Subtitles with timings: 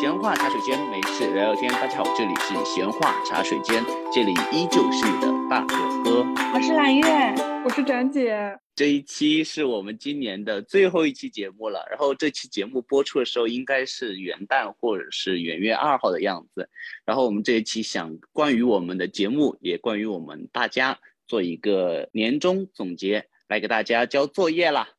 [0.00, 1.68] 闲话茶水间，没事聊聊天。
[1.72, 3.82] 大家好，这里是闲话茶水间，
[4.14, 5.74] 这里依旧是你的大哥
[6.04, 6.24] 哥。
[6.54, 8.56] 我是蓝月，我是展姐。
[8.76, 16.70] 这一期是我们今年的最后一期节目了，然后这期节目播出的时候应该是元旦或者是元月二号的样子。
[17.04, 20.96] 然后我们这一期想关于我们的节目，也关于我们大家
[21.26, 24.90] 做一个年终总结，来给大家交作业啦。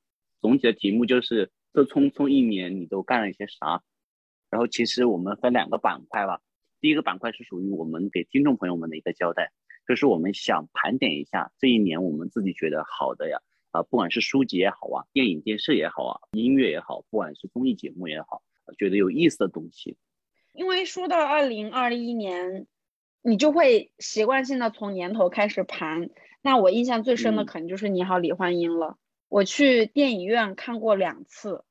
[0.41, 3.81] 总体的题目就是这匆匆一年你都干了一些啥？
[4.49, 6.41] 然后其实我们分两个板块吧，
[6.81, 9.51] 第一个板块是属于我们给听众朋友们的一个交代，
[9.87, 13.39] 就是我们想盘点一下这一年我们自己觉得好的呀，
[13.71, 18.41] 啊，不管是书籍也好啊，电影电视也好啊，音乐也好，不管是综艺节目也好，
[18.77, 19.97] 觉得有意思的东西。
[20.53, 22.65] 因为说到二零二一年，
[23.21, 26.09] 你就会习惯性的从年头开始盘。
[26.41, 28.97] 那我印象最深的可能就是《你好，李焕英》了，
[29.27, 31.63] 我去电影院看过两次。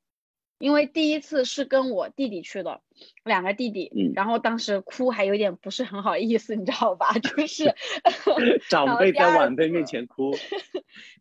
[0.59, 2.81] 因为第一次是跟我弟弟去的，
[3.23, 7.13] 两个弟弟，嗯，然后当时哭还有点不是很好意思，你知道吧？
[7.17, 7.73] 就是
[8.69, 10.35] 长辈在晚辈面前哭，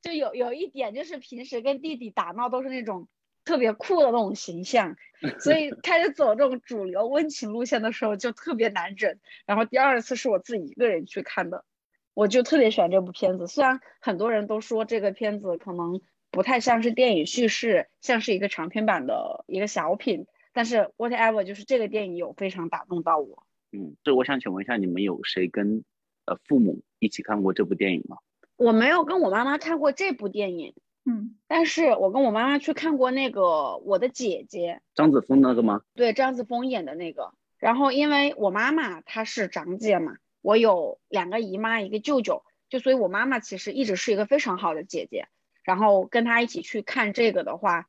[0.03, 3.08] 就有有一点就是平时跟弟弟打闹都是那种
[3.45, 4.97] 特别酷的那种形象，
[5.39, 9.19] 所以开始走这种主流温情路线的时候就特别难整。
[9.47, 11.64] 然后第二次是我自己一个人去看的，
[12.12, 16.00] 我就特别喜欢这部片子，虽然很多人都说这个片子可能。
[16.31, 23.47] 不太像是电影叙事，像是一个长篇版的一个小品，但是 whatever，就是这个电影有非常打动到我。
[23.73, 25.85] 嗯，这我想请问一下，你们有谁跟
[26.27, 28.19] 呃父母一起看过这部电影吗？
[28.57, 35.83] 我没有跟我妈妈看过这部电影，嗯，但是我跟我妈妈去看过那个我的姐姐张子枫那个吗？
[35.95, 37.33] 对，张子枫演的那个。
[37.59, 45.27] 然后因为我妈妈她是长姐嘛，我有两个姨妈一个舅舅，就所以我妈妈其实一直是一个非常好的姐姐。
[45.69, 47.88] 然后跟他一起去看这个的话，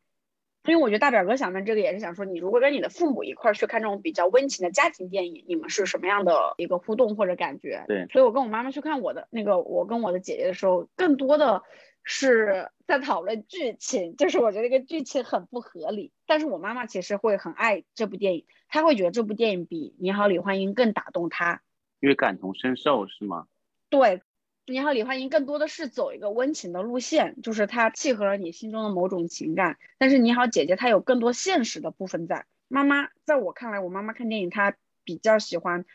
[0.66, 7.86] 因为我觉得大表哥想问这个也是想说，你如果跟你的父母一块儿去看这种比较温情的家庭电影，你们是什么样的一个互动或者感觉？
[7.88, 11.64] 对，所以我跟我妈妈去看我的那个，我跟我的姐姐的时候，更多的
[12.04, 16.12] 是在讨论剧情，就是我觉得这个剧情很不合理。
[16.28, 21.62] 但是我妈妈其实会很爱这部电影，她会觉得这部电影比《你好，李焕英》更打动她，
[22.02, 23.48] 因为感同身受是吗？
[23.90, 24.22] 对。
[24.70, 29.80] 你好，李焕英更多的是走一个温情的路线，就是它契合了你心中的某种情感。
[29.98, 32.46] 但是你好，姐姐她有更多现实的部分在。
[32.68, 35.86] 妈妈在我看来，我妈妈看电影她比较喜欢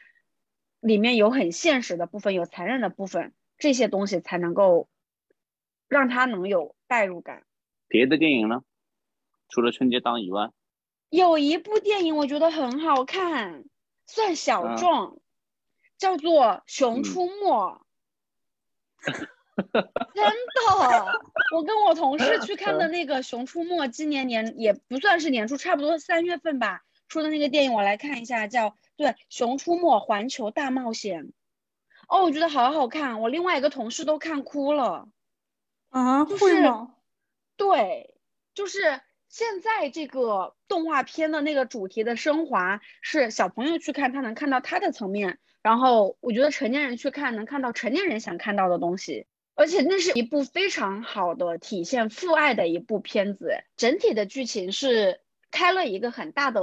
[0.81, 4.89] 里面有很现实的部分，有残忍的部分，这些东西才能够
[5.87, 7.45] 让她能有代入感。
[7.87, 8.65] 别的电影呢？
[9.49, 10.51] 除了春节档以外，
[11.11, 13.67] 有一部电影我觉得很好看，
[14.05, 15.23] 算小众，
[15.97, 17.81] 叫做《熊出没》。
[20.15, 21.21] 真的，
[21.55, 31.27] 我跟我同事去看的那个《熊出没》，今年年也不算是年初，差不多三月份吧出的那个电影，我来看一下，叫对《熊出没：环球大冒险》。
[32.09, 35.09] 哦，我觉得好好看，我另外一个同事都看哭了。
[35.91, 36.97] 啊，会吗？
[37.57, 38.17] 对，
[38.55, 45.39] 就是现在这个动画片的那个主题的升华，是小朋友去看，他能看到他的层面。
[45.65, 53.65] 然后我觉得成年人去看能看到成年人想看到的东西，而且那是一部非常好的体现父爱的一部片子。
[53.79, 56.61] 整体的剧情是开了一个很大的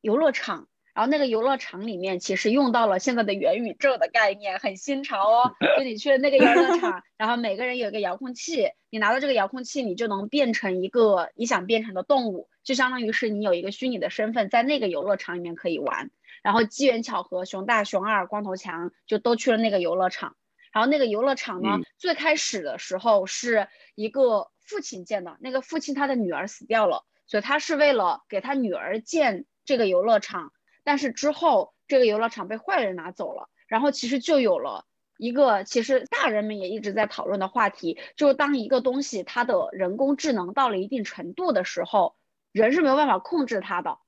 [0.00, 5.54] 游乐场，然后那个游乐场里面其实用到了现在的元宇宙的概念，很新潮哦。
[5.76, 16.10] 就你去了那个游乐场，然后每个人有一个遥控器，你拿到这个遥控器，你就能变成一个你想变成的动物，就相当于是你有一个虚拟的身份，在那个游乐场里面可以玩。
[16.48, 20.34] 然后机缘巧合，熊大、熊二、光头强就都去了那个游乐场。
[20.72, 30.54] 然后那个游乐场呢，最开始的时候是一个父亲建的，那个父亲他的女儿死掉了，所以他是为了给他女儿建这个游乐场。
[30.84, 34.86] 但是之后这个游乐场被坏人拿走了，然后其实就有了
[35.18, 42.16] 一个其实大人们也一直在讨论的话题，就是当一个东西它的人工智能到了一定程度的时候，
[42.52, 43.98] 人是没有办法控制它的。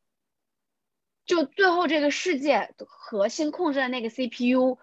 [1.31, 4.79] 就最后这个世界核心控制的那个 CPU，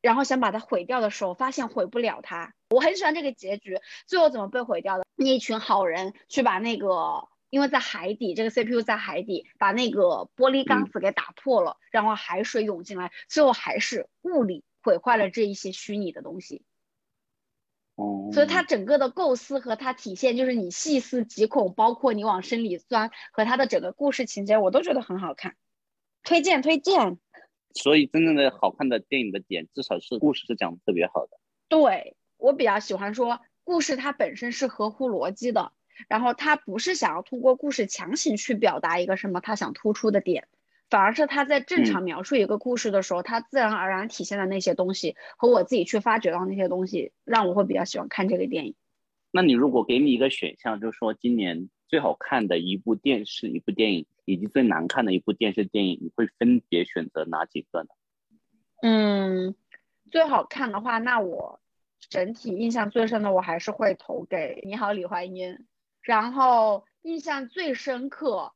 [0.00, 2.54] 然后想把它毁掉的时候，发现毁不了它。
[2.70, 5.04] 我很喜欢这个结局，最后怎么被毁掉的？
[5.14, 16.62] 那一群好人去把那个，因为在海底，这个 CPU 在海底，把那个玻璃钢子给打破了，然后海水涌进来，最后还是物理毁坏了这一些虚拟的东西。
[17.96, 25.54] 哦，所以它整个的构思和它体现，就是你细思极恐，包括你往深里钻和它的整个故事情节，我都觉得很好看。
[26.24, 27.18] 推荐推荐，
[27.74, 31.38] 所以真正的好看的电影的点，至少是故事是讲的特别好的。
[31.68, 35.72] 对我比较喜欢说，故事它本身是合乎逻辑的，
[36.08, 40.48] 然后它不是想要通过故事强行去表达一个什么他想突出的点，
[40.88, 48.74] 反而是他在正常描述一个故事的时候，他自然而然体现的那些东西和我自己去发掘到那些东西，让我会比较喜欢看这个电影。
[49.30, 57.88] 那你如果给你一个选项，就是说今年最好看的一部电视、一部电影，以及最难看的一部电视电影，你会分别选择哪几个呢？
[58.82, 59.54] 嗯，
[60.10, 61.60] 最好看的话，那我
[62.10, 65.54] 整体印象最深的，我还是会投给《你好，李焕英》。
[66.02, 68.52] 然后印象最深刻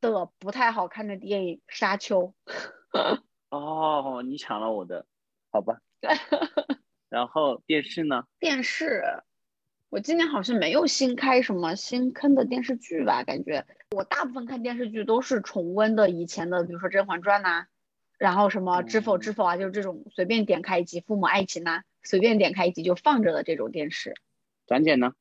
[0.00, 2.34] 的不太好看的电影《沙丘》。
[3.48, 5.06] 哦，你抢了我的，
[5.50, 5.80] 好吧。
[7.08, 8.26] 然后电视呢？
[8.38, 9.02] 电视，
[9.92, 13.22] 我今年好像没有新开什么新坑的电视剧吧？
[13.24, 17.66] 感觉我大部分看电视剧都是重温的以前的，比如说《甄嬛传》呐。
[18.18, 24.14] 然后什么知否知否啊，就是这种随便点开一集《父母爱情》呐，随便点开一集就放着的这种电视。
[24.66, 25.12] 展姐呢？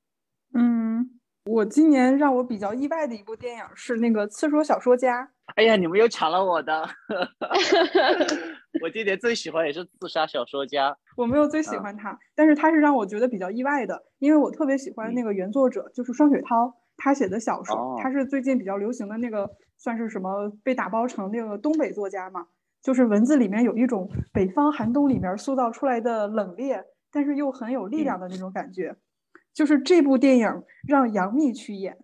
[0.54, 5.24] 嗯，我今年让我比较意外的一部电影是那个《刺说小说家》。
[5.56, 6.88] 哎呀，你们又抢了我的！
[8.82, 10.92] 我今年最喜欢也是《自杀小说家》。
[11.18, 22.48] 我没有最喜欢他，但是他是让我觉得比较意外的，因为我特别喜欢那个原作者，就是双雪涛，他写的小说，他是最近比较流行的那个，算是什么被打包成那个东北作家嘛。
[22.82, 28.96] 就是文字里面有一种北方寒冬里面塑造出来的冷冽，但是又很有力量的那种感觉。
[29.54, 31.98] 就是这部电影让杨幂去演，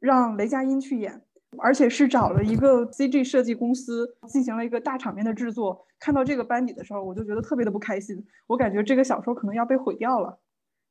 [0.00, 1.22] 让雷佳音去演，
[1.56, 5.86] 而且是找了一个 CG 设计公司进行了一个大场面的制作。
[5.98, 8.26] 看到这个班底的时候，我就觉得特别的不开心。
[8.46, 10.38] 我感觉这个小说可能要被毁掉了，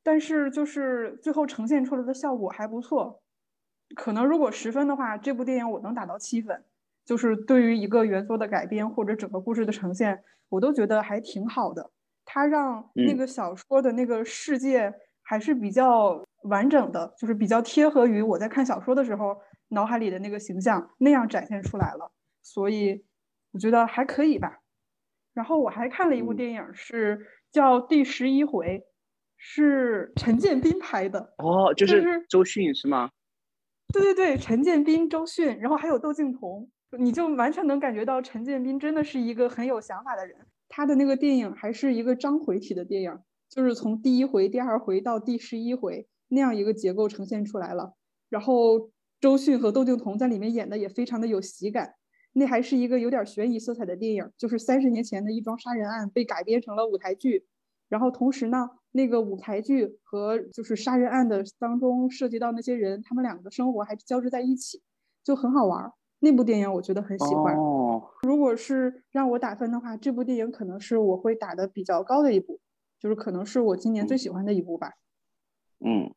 [0.02, 3.22] 但是就是最后呈现出来的效果还不错。
[3.96, 6.64] 可能如果十分的话，这部电影我能打到七分。
[7.04, 11.90] 就是对于一个原作的改编或者整个故事的呈现，我都觉得还挺好的。
[12.26, 22.12] 它让那个小说的那个世界还是比较完整的，就是比较贴合于我在看小说的时候脑海里的那个形象那样展现出来了。
[22.42, 23.06] 所以
[23.52, 24.60] 我觉得还可以吧。
[25.38, 27.16] 然后我还看了一部电影，是
[27.52, 28.66] 叫《第十一回》，
[29.36, 31.32] 是陈建斌拍的。
[31.38, 33.08] 哦，就是周迅是吗？
[33.94, 36.68] 对对对，陈建斌、周迅，然后还有窦靖童。
[36.98, 40.36] 你就完全能感觉到陈建斌真的是一个很有想法的人。
[40.68, 43.16] 他的那个电影还是一个章回体的电影，
[43.48, 47.94] 就是从第一回、第二回到第十一回那样一个结构呈现出来了。
[48.28, 48.90] 然后
[49.20, 51.94] 周迅和窦靖童在里面演的也非常的有喜感。
[52.32, 57.46] 那还是一个有点悬疑色彩的电影，就是三十年前的一桩杀人案被改编成了舞台剧。
[57.88, 64.82] 然后同时呢，那个舞台剧和就是杀人案的当中涉及到那些人，他们两个生活还交织在一起，
[65.24, 65.90] 就很好玩。
[66.20, 67.56] 那部电影我觉得很喜欢。
[67.56, 72.60] 哦，如果是让我打分的话，这部电影可能是我会打的比较高的一部，
[73.00, 74.92] 就是可能是我今年最喜欢的一部吧。
[75.78, 76.12] 嗯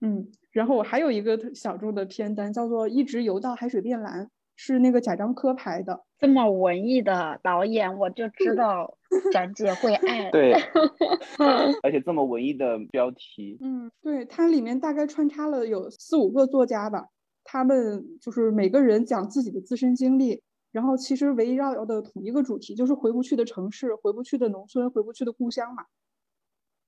[0.00, 4.26] 嗯，然后我还有一个小众的片单，叫做《一直游到海水变蓝》，
[4.60, 6.04] 是那个贾樟柯拍的。
[6.18, 8.98] 这么文艺的导演，我就知道
[9.32, 10.28] 展姐会爱。
[10.34, 10.52] 对，
[11.84, 13.56] 而且这么文艺的标题。
[13.60, 17.06] 嗯，对，它里面大概穿插了有四五个作家吧。
[17.44, 25.84] 他们就是每个人讲自己的自身经历，然后其实围绕的同一个主题就是回不去的城市、回不去的农村、回不去的故乡嘛。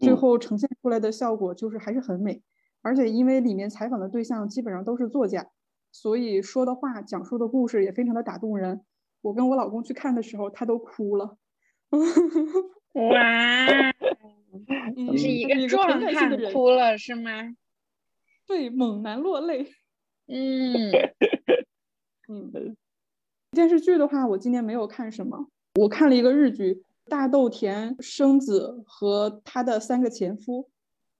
[0.00, 2.42] 最后呈现出来的效果就是还是很美，
[2.82, 5.46] 而且因为里面采访的对象基本上都是作家，
[5.92, 8.80] 所以说的话、讲述的故事也非常的打动人。
[9.22, 11.36] 我跟我老公去看的时候，他都哭了。
[12.92, 13.92] 哇，
[14.96, 17.54] 你是一个壮汉哭了是吗？
[18.46, 19.66] 对，猛男落泪。
[20.26, 20.90] 嗯
[22.28, 22.76] 嗯，
[23.50, 25.48] 电视剧的话，我今年没有看什么。
[25.74, 26.74] 我看了一个日剧
[27.08, 30.62] 《大豆田生子和他的三个前夫》，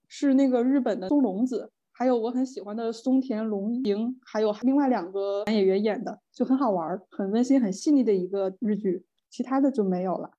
[0.08, 9.04] 是那个日本的松隆子，还有我很喜欢的松田龙平，还有另外两个男演员演的，就很好玩，很温馨，很细腻的一个日剧。
[9.28, 10.30] 其他的就没有了。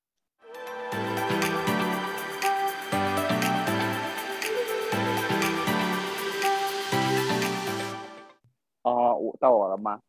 [8.82, 10.02] 哦，我到我了吗？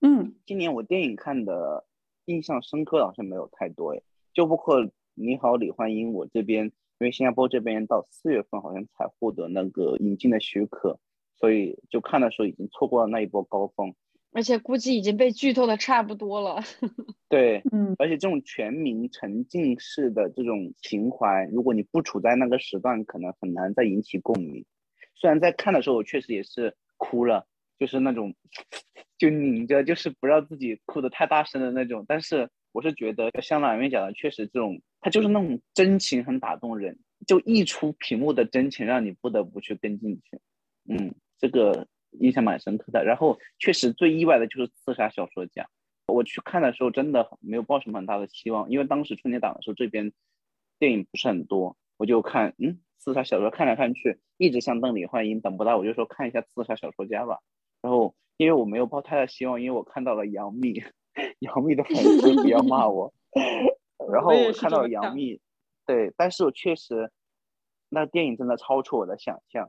[0.00, 1.84] 嗯，今年我电影看的
[2.24, 4.02] 印象深刻好像没有太多诶，
[4.32, 4.80] 就包括
[5.14, 6.72] 《你好，李焕英》，我这边
[7.04, 10.98] 因为新加坡这边到四月份好像才获得那个引进的许可，
[11.38, 13.94] 所以就看的时候已经错过了那一波高峰，
[14.32, 16.62] 而且估计已经被剧透的差不多了。
[17.28, 24.64] 对，嗯，而且这种全民沉浸式的这种情怀，如果你不处在那个时段，可能很难再引起共鸣。
[25.14, 27.46] 虽然在看的时候我确实也是哭了。
[27.76, 28.32] 就是那种，
[29.18, 32.04] 就拧着，就是不让自己哭得太大声的那种。
[32.06, 40.40] 但是我是觉得，像里面讲的，确实这种，他就是那种真情很打动人，就溢出屏幕的真情，让你不得不去跟进去。
[40.88, 41.86] 嗯，这个
[42.20, 43.04] 印象蛮深刻的。
[43.04, 45.68] 然后确实最意外的就是刺杀小说家，
[46.06, 50.10] 我去看的时候真的没有抱什么很大的希望，因为当时春节档的时候这边
[50.78, 57.40] 电影不是很多，我就看嗯刺杀小说看来看去，一直像瞪李焕英，等不到我就说看一下刺杀小说家吧。
[57.82, 60.82] 然后因为我没有抱太大希望，因为我看到了杨幂，
[61.40, 63.12] 杨幂的粉丝不要骂我。
[64.14, 65.40] 然后我看到杨幂，
[65.84, 67.10] 对，但是我确实
[67.88, 69.68] 那电影真的超出我的想象。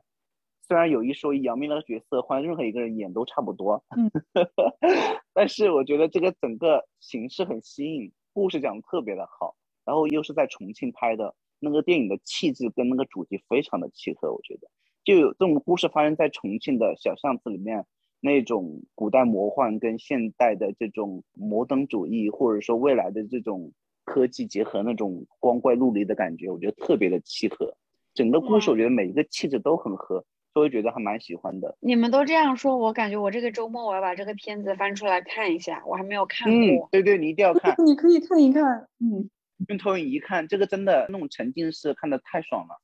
[0.68, 4.10] 虽然有一说一，杨幂那个角色换任何一个人演都差不多，嗯，
[5.34, 14.68] 但是我觉得这个整个形式很新颖，故事讲的特别的好，然后又是在重庆拍的，那个电影的气质跟那个主题非常的契合，我觉得
[15.04, 17.86] 就有这种故事发生在重庆的小巷子里面，
[18.20, 23.72] 那种古代魔幻跟现代的这种摩登主义，或者说未来的这种
[24.06, 27.76] 科技结合那种光怪陆离的感觉，我觉得特别的契合，
[28.14, 30.24] 整个故事我觉得每一个气质都很合。
[30.54, 31.76] 所以觉得还蛮喜欢的。
[31.80, 36.88] 你们都这样说，我感觉我这个周末我要把这个片子翻出来看一下，我还没有看过。
[36.90, 37.74] 对对，你一定要看。
[37.84, 39.28] 你可以看一看，嗯，
[39.68, 42.80] 用投影仪看，这个真的那种沉浸式看的太爽了。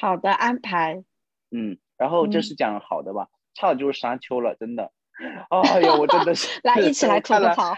[0.00, 1.04] 好的安排。
[1.50, 3.28] 嗯，然后这是讲好的吧？
[3.52, 4.90] 差的就是沙丘了，真的。
[5.50, 6.48] 哎呀，我真的是。
[6.64, 7.76] 来，一起来 吐个槽。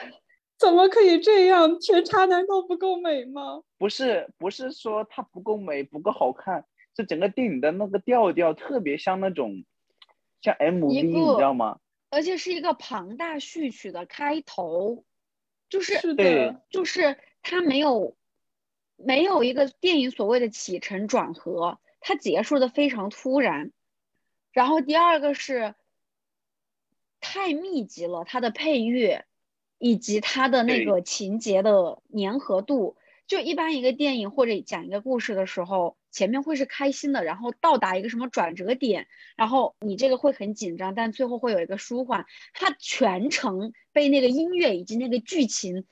[0.65, 1.79] 怎么可以这样？
[1.79, 3.63] 全茶难道不够美吗？
[3.77, 6.65] 不是，不是说它不够美，不够好看。
[6.97, 9.65] 是整个电影的那个调调特别像那种，
[10.41, 11.81] 像 MV，你知道吗？
[12.09, 15.05] 而且是一个庞大序曲的开头，
[15.69, 18.17] 就是是的，就是它没有
[18.97, 23.73] 没有一个电影所谓的起承转合，它结束的非常突然。
[24.53, 25.75] 然后第二个是
[27.21, 29.27] 太密集了，它的配乐
[29.85, 32.97] 以及它的那个情节的粘合度。
[33.27, 42.25] 就一般一个电影或者讲一个故事的时候，前面会是开心的，然后到达一个什么转折点，然后你这个会很紧张，但最后会有一个舒缓。
[42.55, 45.85] 它全程被那个音乐以及那个剧情，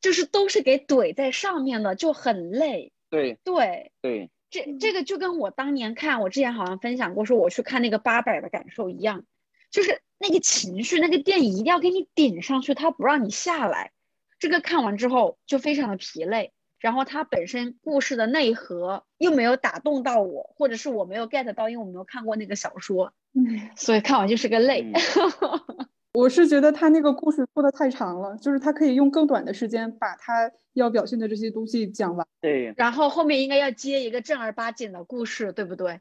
[0.00, 2.92] 就是都是给怼在上面的，就很累。
[3.10, 9.24] 对对对，这这个就跟我当年看，我之前好像分享过，说我去看那个八佰的感受一样，
[9.70, 13.92] 就是那个情绪，那个电影一定要给你顶上去，它不让你下来。
[14.38, 16.52] 这个看完之后就非常的疲累。
[16.80, 24.92] 然后它本身故事的内核又没有打动到我，或者是我没有 get 到，因为我没有看过那个小说，嗯，所以看完就是个累。
[26.12, 32.26] 我是觉得他那个故事拖得太长了，就是他可以用更短的时间把他要表现的这些东西讲完。
[32.42, 36.00] 对，然后后面应该要接一个正儿八经的故事，对不对？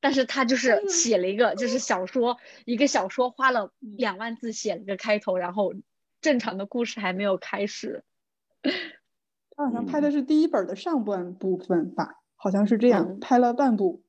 [0.00, 5.74] 但是他就是写了一个，就是小说，一个小说花了两万字写了个开头，然后
[6.20, 8.04] 正常的故事还没有开始。
[9.56, 14.02] 他好像拍的是第一本的上半部分吧，好像是这样，拍了半部。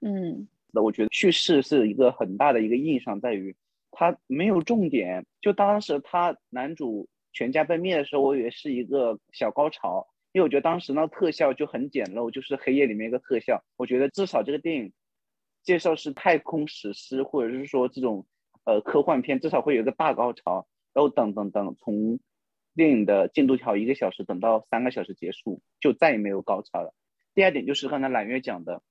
[0.00, 3.54] 嗯，那我觉得叙事是一个很大的一个印象，在于
[3.92, 5.24] 他没有重点。
[5.40, 13.62] 就当时他男主全家被灭的时候，我以为是一个小高潮，因为我觉得当时那特效就很简陋，就是黑夜里面一个特效。
[13.76, 14.92] 我觉得至少这个电影
[15.62, 18.26] 介绍是太空史诗，或者是说这种
[18.64, 20.66] 呃科幻片，至少会有一个大高潮。
[20.92, 22.18] 然后等等等，从
[22.74, 26.92] 电影的进度条一个小时，等到三个小时结束，就再也没有高潮了。
[27.32, 28.82] 第二点就是刚才揽月讲的，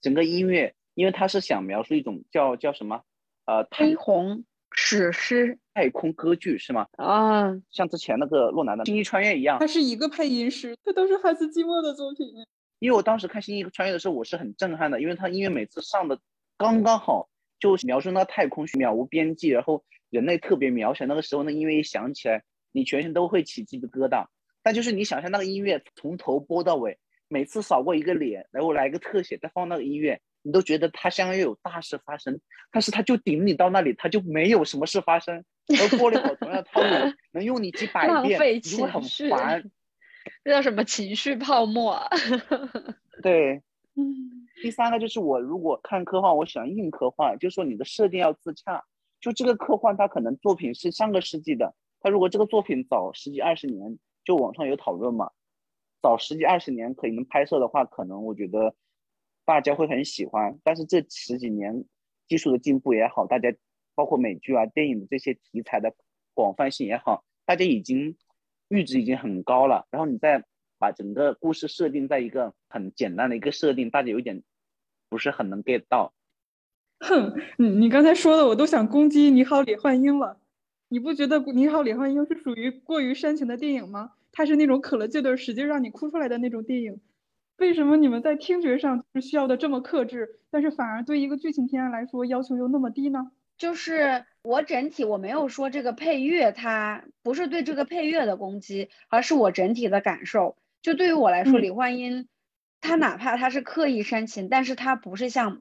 [0.00, 3.02] 整个音乐，因为他是想描述一种叫叫什么，
[3.44, 6.86] 呃，太空史诗、太空歌剧是吗？
[6.96, 12.28] 啊，像之前那个洛南的《星际穿越》一样，它是一个配音师，它都是汉斯季默的作品。
[12.80, 16.18] 因为我当时看《星际穿越》的时候，我是很震撼的，因为他音乐每次上的
[16.58, 17.28] 刚刚好，
[17.60, 22.42] 就描述那太空渺无边际，然后人类特别渺小，那个时候那音乐一响起来。
[22.72, 24.26] 你全身都会起鸡皮疙瘩，
[24.62, 26.96] 但就是你想象那个音乐从头播到尾，
[27.26, 35.44] 每次扫过一个脸，然后来一个特写，再放那个音乐，你都觉得它像要有大事发生，但是它就顶你到那里，它就没有什么事发生。
[35.66, 39.68] 然后玻璃好同样套路，能用你几百遍，你会很烦。
[40.44, 41.98] 这叫什么情绪泡沫？
[43.22, 43.62] 对，
[43.96, 44.46] 嗯。
[44.62, 48.84] 第三个就是我如果看科幻，我喜欢硬科幻，就是说你的设定要自洽。
[49.18, 51.74] 就这个科幻，它可能作品是上个世纪的。
[52.00, 55.30] 它如果这个作品早十几二十年，就网上有讨论嘛，
[56.02, 58.74] 早十几二十年可以能拍摄的话，可能我觉得
[59.46, 60.58] 大家会很喜欢。
[60.62, 61.84] 但是这十几年
[62.28, 63.50] 技术的进步也好，大家
[63.94, 65.94] 包括美剧啊、电影的这些题材的
[66.34, 68.16] 广泛性也好，大家已经
[68.70, 69.86] 阈值已经很高了。
[69.90, 70.42] 然后你再
[70.78, 74.42] 把整个故事设定在一个很简单的一个设定，大家有点
[75.10, 76.14] 不是很能 get 到。
[77.00, 80.38] 哼，你你刚才说的我都想攻击你好李焕英了。
[80.88, 84.12] 你不觉得《你好，李焕英》是属于过于煽情的电影吗？
[84.32, 87.00] 它是那种可了劲的使劲让你哭出来的那种电影。
[87.58, 93.30] 为什么你们在听觉上是需要的这么克制，但是反而对一个剧情片来说要求又那么低呢？
[93.56, 100.56] 就是我整体我没有说这个配乐，它不是对这个配乐的攻击，而是我整体的感受。
[100.80, 102.26] 就对于我来说，李焕英，
[102.80, 105.60] 她哪怕她是刻意煽情，但是她不是像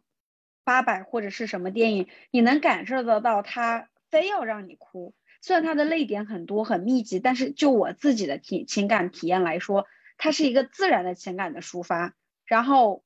[0.64, 5.14] 八佰或者是什么电影，你能感受得到她非要让你哭。
[5.42, 12.16] 虽然她的泪点很多很密集，但是就我自己的体情感体验来说，它是一个自然的情感的抒发。
[12.46, 13.04] 然后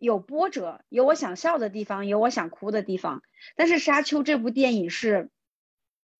[0.00, 3.22] 有波折，有我想笑的地方，有我想哭的地方。
[3.54, 5.30] 但是《沙丘》这部电影是，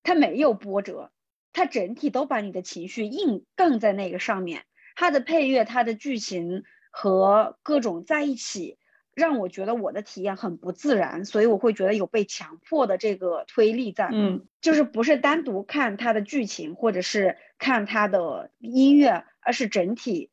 [0.03, 1.11] 它没有波折，
[1.51, 4.63] 它整体都把你的情绪硬杠在那个上面。
[4.95, 8.77] 它的配乐、它的剧情和各种在一起，
[9.15, 14.09] 让我觉得我的体验很不自然，所以我会觉得有被强迫的这个推力在。
[14.11, 20.29] 嗯，就是不是单独看它的剧情，或者是看它的音乐，而是整体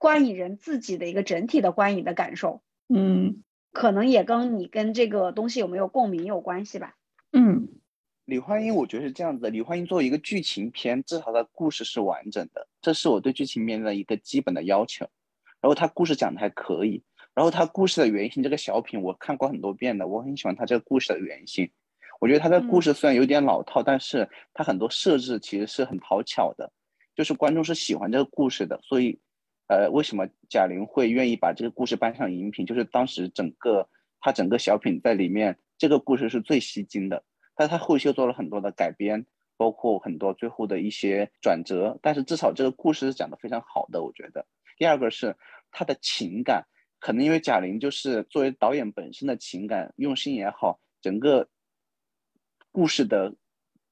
[0.00, 2.62] 观影人自己的一个整体的观影的感受。
[2.88, 6.96] 嗯，可能也跟你跟这个东西有没有共鸣有关系吧。
[7.32, 7.68] 嗯。
[8.24, 9.50] 李焕英，我觉得是这样子的。
[9.50, 15.04] 李焕英作为一个剧情片，至少它故事是完整的，这是我对剧情片的一个基本的要求。
[15.60, 17.02] 然后他故事讲的还可以，
[17.34, 21.68] 然后他故事的原型这个小品我看过很多遍的，我很喜欢他这个故事的原型。
[22.20, 26.70] 我觉得他的故事虽然有点老套，但是他很多设置其实是很讨巧的，
[27.16, 28.78] 就是观众是喜欢这个故事的。
[28.82, 29.18] 所以，
[29.70, 32.66] 呃，为什么贾玲会愿意把这个故事搬上荧屏？
[32.66, 33.88] 就是当时整个
[34.20, 37.22] 她整个小品在里面，这个故事是最吸睛的。
[37.54, 39.24] 但她后续又做了很多的改编，
[39.56, 44.44] 包括很多最后的一些转折，但是至少这个故事是讲的非常好的，我觉得。
[44.76, 45.36] 第二个是
[45.70, 46.66] 他的情感，
[46.98, 51.48] 可能因为贾玲就是作为导演本身的情感用心也好，整个
[52.72, 53.32] 故事的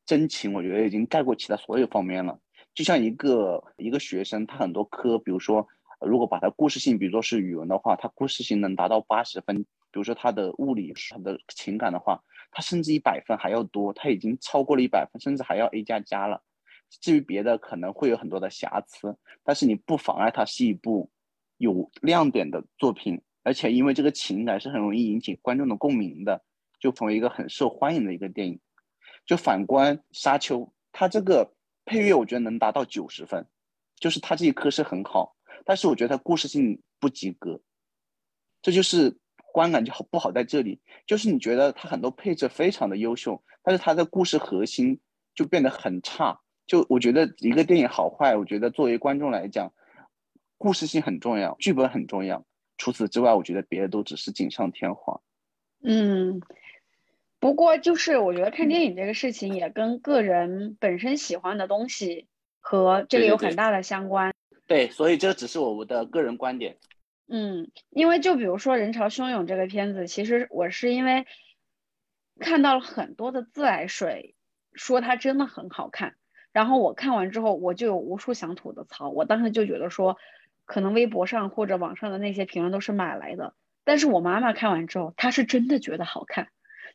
[0.05, 2.41] 真情，我觉得已经盖过其他所有方面了。
[2.75, 5.67] 就像一个一个学生，他很多科，比如说
[6.01, 9.57] 如果把他故事性，比如说是语文的话，他故事性能达到八十分；
[9.91, 12.23] 比如说他的物理，他的情感的话。
[12.51, 16.43] 他甚至一百分还要多，他已经超过了一百分，甚至还要 A 加加了。
[16.89, 21.11] 至于别的，可能会有很多的瑕疵，但是你不妨碍它是一部
[21.59, 26.43] 有亮点的作品，而且因为这个情感是很容易引起观众的共鸣的，
[26.81, 28.59] 就成为一个很受欢迎的一个电影。
[29.27, 31.53] 就反观《沙丘》，它这个
[31.89, 33.47] 配乐我觉得能达到九十分，
[33.97, 37.61] 就是它这一颗是很好，但是我觉得它故事性不及格，
[38.61, 39.19] 这就是。
[39.51, 45.01] 观感就好不好在这里，就是你觉得它很多配置非常的优秀，但是它的故事核心
[45.35, 46.39] 就变得很差。
[46.67, 49.73] 就我觉得一个电影好坏，我觉得作为观众来讲，
[50.59, 52.45] 故事性很重要，剧本很重要。
[52.77, 55.19] 除此之外，我觉得别的都只是锦上添花。
[55.83, 56.41] 嗯，
[57.41, 62.27] 不过就是我觉得看电影这个事情也跟个人本身喜欢的东西
[62.61, 64.33] 和这个有很大的相关。
[64.67, 66.77] 对，所以这只是我的个人观点。
[67.29, 71.27] 嗯，因为就比如说《人潮汹涌》这个片子，其实我是因为
[72.41, 74.35] 看到了很多的自来水
[74.73, 76.17] 说它真的很好看，
[76.53, 79.11] 然后我看完之后，我就有无数想吐的槽。
[79.11, 80.17] 我当时就觉得说，
[80.65, 86.49] 可能微博上或者网上的那些评论都是买来的，但是我妈妈看完之后，她是真的觉得好看。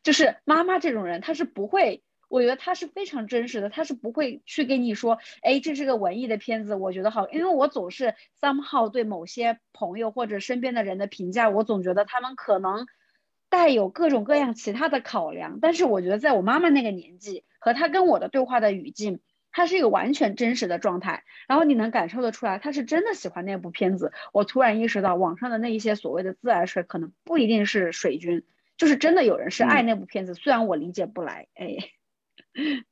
[0.04, 2.04] 就是妈妈这种人，她是不会。
[2.28, 12.86] 我觉得她是非常真实的，她是不会去跟你说，哎，这是个文艺的片子，我觉得好，因为我总是 somehow 对某些朋友或者身边的人的评价，我总觉得他们可能
[13.50, 15.58] 带有各种各样其他的考量。
[15.60, 19.20] 但是我觉得在我妈妈那个年纪和她跟我的对话的语境，
[19.52, 24.12] 她是一个完全真实的状态，然后你能感受得出来，她是真的喜欢那部片子。
[24.32, 28.44] 我突然意识到，网上的那一些所谓的自来水，可能不一定是水军，
[28.76, 31.76] 就是真的有人是爱那部片子，虽然我理解不来，哎。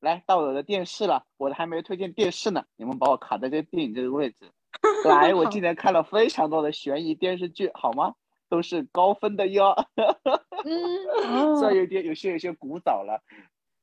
[0.00, 4.50] 来到我的电视了，我还没推荐电视呢，你们把我卡在这电影这个位置。
[5.04, 8.14] 来，我今年看了非常多的悬疑电视剧，好吗？
[8.48, 9.74] 都是高分的哟。
[10.64, 13.22] 嗯， 虽然有点有些有些古早了，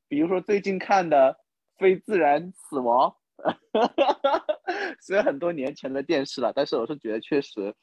[0.08, 1.34] 比如说最近看的
[1.78, 3.10] 《非自然死亡》。
[5.00, 7.74] 虽然很多年前的电视了，但是我是觉得确实，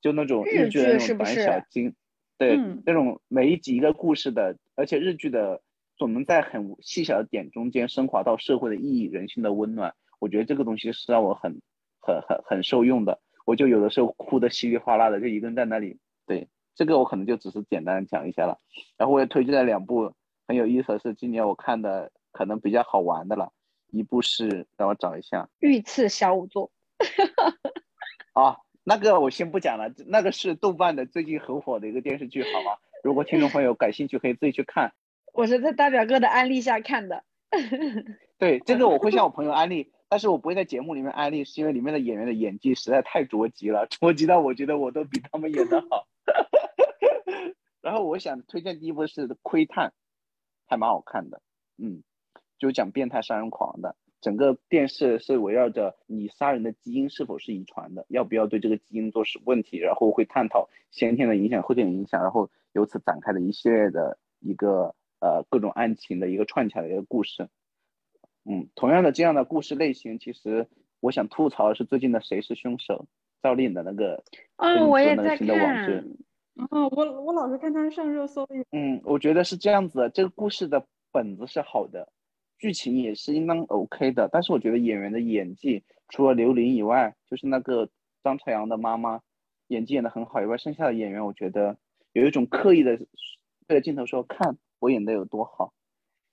[0.00, 1.94] 就那种日剧那种短小精，
[2.38, 5.60] 对那种每一集一个故事的，而且日剧的
[5.96, 9.94] 总能在很细小的点中间升华到社会的意义、人性的温暖。
[10.18, 11.60] 我觉得这个东西是让我很
[12.00, 13.20] 很很很受用的。
[13.44, 15.98] 我就有的时候哭的稀里哗啦的，就一个人在那里。
[16.26, 18.58] 对这个我可能就只是简单讲一下了。
[18.96, 20.14] 然后我也推荐了两部
[20.48, 23.52] 很有意思的是今年我看的可能比较好玩的了。
[23.90, 26.72] 一部是让我找一下《御赐小仵作
[28.40, 32.78] 》啊，那个我先不讲了，那个是豆瓣的最近很火的一个电视剧，好吗？
[33.04, 34.94] 如果听众朋友感兴趣，可以自己去看。
[35.34, 37.24] 我是在大表哥的安利下看的。
[38.38, 46.06] 对，这个我会向我朋友安利，但是我不会在节目里面安利，是因为里面的演员的演技实在太着急了，着急到我觉得我都比他们演的好。
[47.82, 49.88] 然后我想推荐第一部是《窥探》，
[50.66, 51.42] 还蛮好看的，
[51.76, 52.02] 嗯，
[52.62, 53.96] 就讲变态杀人狂的。
[54.20, 67.48] 整个电视是围绕着你杀人的基因是否是遗传的，要不要对这个基因做是问题，然后会探讨先天的影响、后天的影响，然后由此展开的一系列的一个呃各种案情的一个串起来的一个故事。
[68.44, 70.68] 嗯，同样的这样的故事类型，其实
[71.00, 73.06] 我想吐槽的是最近的《谁是凶手》
[73.42, 74.22] 赵丽颖的那个
[74.54, 75.48] 嗯，我也在看。
[76.70, 78.46] 哦，我我老是看他上热搜。
[78.70, 82.12] 嗯，我觉得是这样子，这个故事的本子是好的。
[82.62, 87.88] 剧情也是应当 OK 的，但是我觉得演员的演技，除了刘琳以外，就是那个
[88.22, 89.20] 张朝阳的妈妈
[89.66, 91.76] 演技演的很好以外，剩下的演员我觉得
[92.12, 92.96] 有一种刻意的
[93.66, 95.72] 对着镜头说看我演的有多好，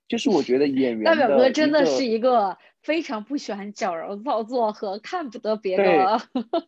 [0.08, 6.06] 就是我觉得演员 大表哥真的是一个非常不喜欢矫揉造作和看不得别人。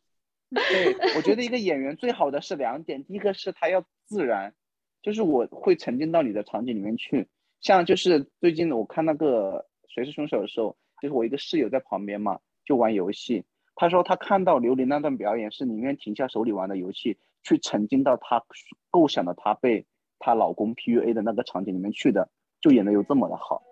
[0.49, 4.55] 对，我觉得一个演员最好的是两点，第一个是他要自然，
[5.03, 7.27] 就是我会沉浸到你的场景里面去。
[7.61, 13.45] 像就是最近的，我看那个谁是凶手的时候，就是我一个室友在旁边嘛，就玩游戏。
[13.75, 18.43] 他说他看到刘琳那段表演，是宁愿停下手里玩的游戏，去沉浸到他
[18.89, 19.85] 构想的他被
[20.19, 22.29] 她老公 PUA 的那个场景里面去的，
[22.61, 23.63] 就演的有这么的好。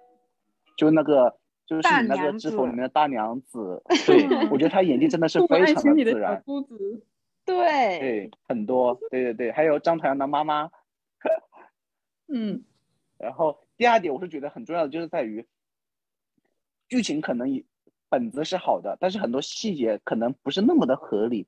[0.78, 6.44] 就那个就是那个知否里面的大娘子， 对我觉得她演技真的是非常的自然。
[7.46, 10.70] 对对，很多，对对对，还有张朝阳的妈妈，
[12.28, 12.64] 嗯，
[13.18, 13.60] 然后。
[13.80, 15.48] 第二点，我是觉得很重要的，就是在于
[16.90, 17.64] 剧情可能
[18.10, 21.48] 本子是好的，但是很多细节可能不是那么的合理。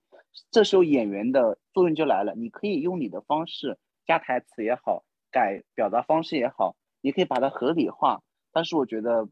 [0.50, 8.24] 这时候演员的作用就来了，你可以用你的方式加台词也好，改表达方式也好，你可以把它合理化。
[8.54, 9.28] 但是我觉得，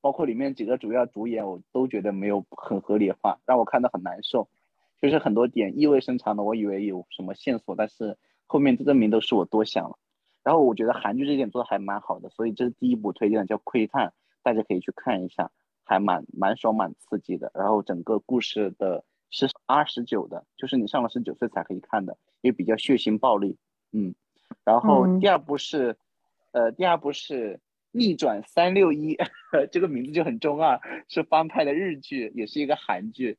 [0.00, 4.48] 包括里面几个主要主演，我都觉得没有很合理化，让我看得很难受。
[5.02, 9.98] 就是很多点意味深长的，我以为有什么线索，但是后面证明都是我多想了。
[10.44, 14.08] 然后我觉得韩剧这点做的还蛮好的，所以这是第一部推荐的，叫《窥探》，
[14.42, 15.50] 大家可以去看一下，
[15.84, 17.50] 还蛮蛮爽蛮刺激的。
[17.54, 23.58] 然后整个故事的是二十九的，就是你上了十九岁才可以看的，因为比较血腥暴力。
[23.92, 24.14] 嗯，
[24.64, 25.98] 然后第二部是，
[26.52, 27.56] 呃，第二部是
[27.90, 29.16] 《逆转三六一》，
[29.70, 33.36] 这个名字就很中二，是翻拍的日剧，也是一个韩剧，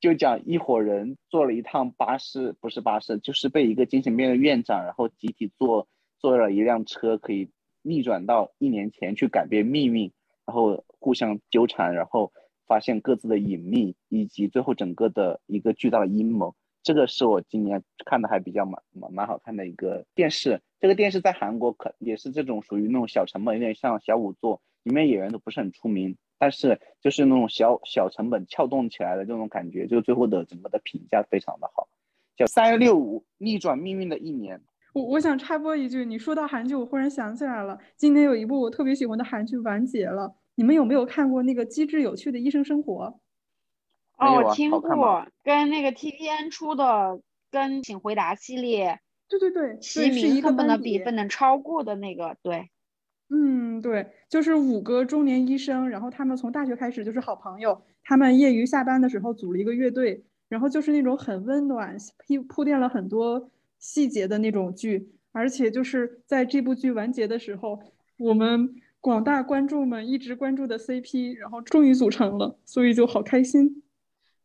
[0.00, 5.86] 就讲一伙人坐了一趟巴士，不是巴士，就是被一个精神病的院长，然后集体坐。
[6.18, 7.50] 坐了一辆车，可以
[7.82, 10.12] 逆转到一年前去改变命运，
[10.44, 12.32] 然后互相纠缠，然后
[12.66, 16.54] 发现各自的隐秘，以及最后整个的一个巨大的阴谋。
[16.82, 20.60] 这个是我今年看的还比较蛮蛮蛮好看的一个电视。
[20.78, 31.88] 这个电视在韩国可也是这种属于那种小成本，有点像小五座，里面演员都不是很出名，但是就是那种小小成本撬动起来的这种感觉，就最后的整个的评价非常的好，
[32.36, 34.60] 叫三六五逆转命运的一年。
[34.96, 40.34] 我我想插播一句，你说到韩剧，我忽然想起来了，今年有一部我特别喜欢的韩剧完结了。
[40.54, 43.20] 你们有没有看过那个机智有趣的医生生活？
[44.16, 52.70] 哦，我听过，跟那个 TVN 出的跟请回答系列，对对对，齐名恨不能比不能超过的那个，对，
[53.28, 61.94] 嗯，对，就是五个中年医生，然后他们从大学开始就是好朋友，他们业余下班的时候组了一个乐队，然后就是那种很温暖，
[62.26, 63.50] 铺铺垫了很多。
[63.78, 67.80] 细节的那种剧，而且就是在这部剧完结的时候，
[68.18, 73.82] 我们广大观众们一直关注的 CP，然后终于组成了，所以就好开心。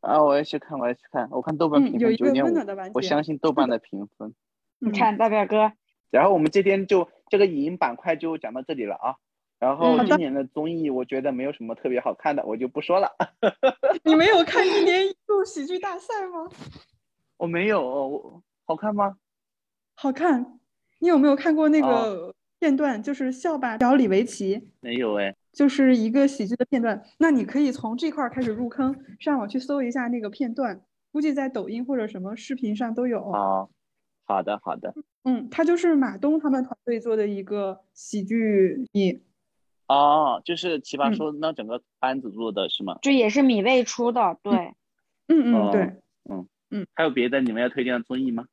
[0.01, 2.49] 啊，我要去看，我要去看，我看豆瓣评分九点五，
[2.93, 4.33] 我相信豆瓣的评分。
[4.79, 5.71] 你看大表哥。
[6.11, 9.15] 然后我们这边就这个影音板块就讲到这里了啊。
[9.59, 13.09] 然后今年的综艺，我觉得没有什么特别好看的，我就不说了。
[14.03, 16.49] 你没有看一年一度喜剧大赛吗？
[17.37, 19.17] 我没有，我好看吗？
[19.95, 20.59] 好看，
[20.99, 23.01] 你有没有看过那个片段？
[23.01, 24.69] 就是笑吧，小李维奇。
[24.79, 27.03] 没有哎，就是一个喜剧的片段。
[27.19, 33.19] 那你可以从这块开始入坑，上网去搜一下那个片段，估计在抖音或者什么视频上都有。
[33.31, 33.69] 哦，
[34.25, 34.93] 好的好的。
[35.23, 38.87] 嗯，他就是马东他们团队做的一个喜剧。
[38.93, 39.21] 你
[39.87, 42.97] 哦，就是奇葩说那整个班子做的是吗？
[43.01, 44.73] 这也是米未出的，对。
[45.27, 45.81] 嗯嗯对，
[46.29, 46.87] 嗯嗯。
[46.95, 48.47] 还有别的你们要推荐的综艺吗？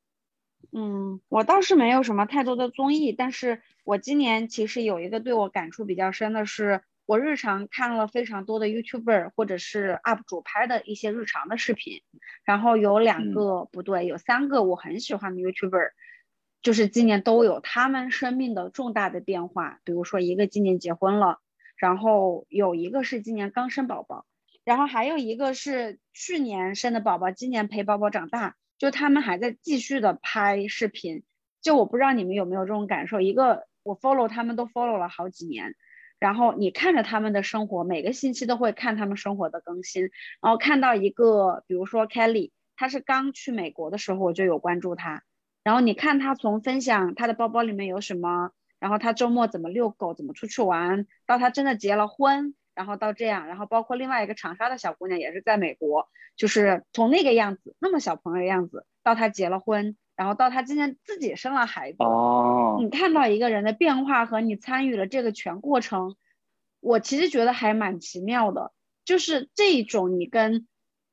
[0.71, 12.01] 嗯，我倒是没有什么太多的综艺，但是我今年其实有一个对我感触比较深的是，我日常看了非常多的 YouTuber 或者是 UP 主拍的一些日常的视频，
[12.43, 15.91] 然后有两个不对，有三个我很喜欢的 YouTuber，
[16.61, 21.39] 就是今年都有他们生命的重大的变化，比如说一个今年结婚了，
[21.77, 24.25] 然后有一个是今年刚生宝宝，
[24.63, 31.23] 然后还有一个是去年生的宝宝，今年陪宝宝长大，就他们还在继续的拍视频。
[31.61, 35.75] 就我不知道你们有没有这种感受，一个我 follow 他们都 follow 了好几年，
[36.19, 40.03] 然后你看着他们的生活，每个星期都会看他们生活的更新，
[40.41, 45.23] 然后看到一个，比如说 Kelly，他是刚去美国的时候我就有关注他，
[45.63, 52.55] 然后你看他从分享他的包包里面有什么，然后他周末怎么遛狗，怎么出去玩，到他真的结了婚。
[52.79, 61.97] 然后到这样，然后包括另外一个长沙的小姑娘也是在美国，就是从那个样子，那么小朋友的样子，到她结了婚，然后到她今天自己生了孩子。
[61.99, 62.77] 哦。
[62.79, 66.15] 你看到一个人的变化和你参与了这个全过程，
[66.79, 68.71] 我其实觉得还蛮奇妙的。
[69.03, 70.65] 就是这种你跟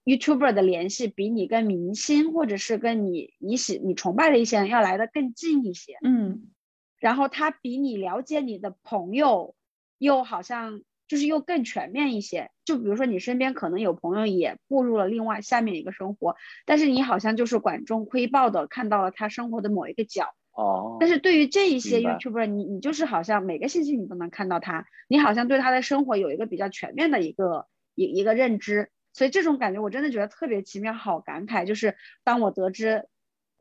[0.05, 5.99] YouTuber 的联系，比你跟明星或者是跟你你喜你崇拜的一些人要来的更近一些。
[6.05, 6.53] 嗯。
[7.01, 9.57] 然后他比你了解你的朋友，
[9.99, 10.81] 又好像。
[11.09, 20.97] 就是又更全面一些，就比如说你身边可能有朋友也步入了另外下面一个生活，但是你好像就是管中窥豹的看到了他生活的某一个角哦。
[20.99, 31.65] 但是对于这一些 YouTuber，你你就是好像每个信息你都能看到他，你好像对他的生活有一个比较全面的一个一一个认知，所以这种感觉我真的觉得特别奇妙，好感慨。
[31.67, 33.07] 就是当我得知，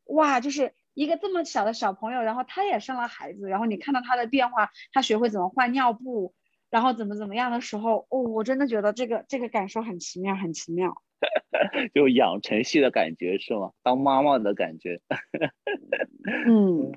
[0.06, 6.34] 哇，就是一个这么小的小朋友，然后他也生了孩子，然后你看到他的变化，他学会怎么换尿布。
[6.76, 10.94] 然后怎么怎么样的时候，哦，我真的觉得这个这个感受很奇妙，很奇妙，
[11.96, 13.72] 就养成系的感觉是吗？
[13.82, 15.00] 当妈妈的感觉，
[16.46, 16.92] 嗯。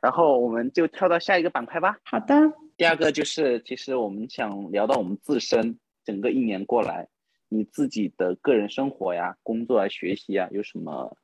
[0.00, 1.96] 然后我们就跳到下一个板块吧。
[2.02, 2.34] 好的。
[2.76, 7.06] 第二个就是，其实我们想聊到我们自身，整个一年过来。
[7.52, 11.16] 你自己的个人生活呀、工作啊、学习啊，有什么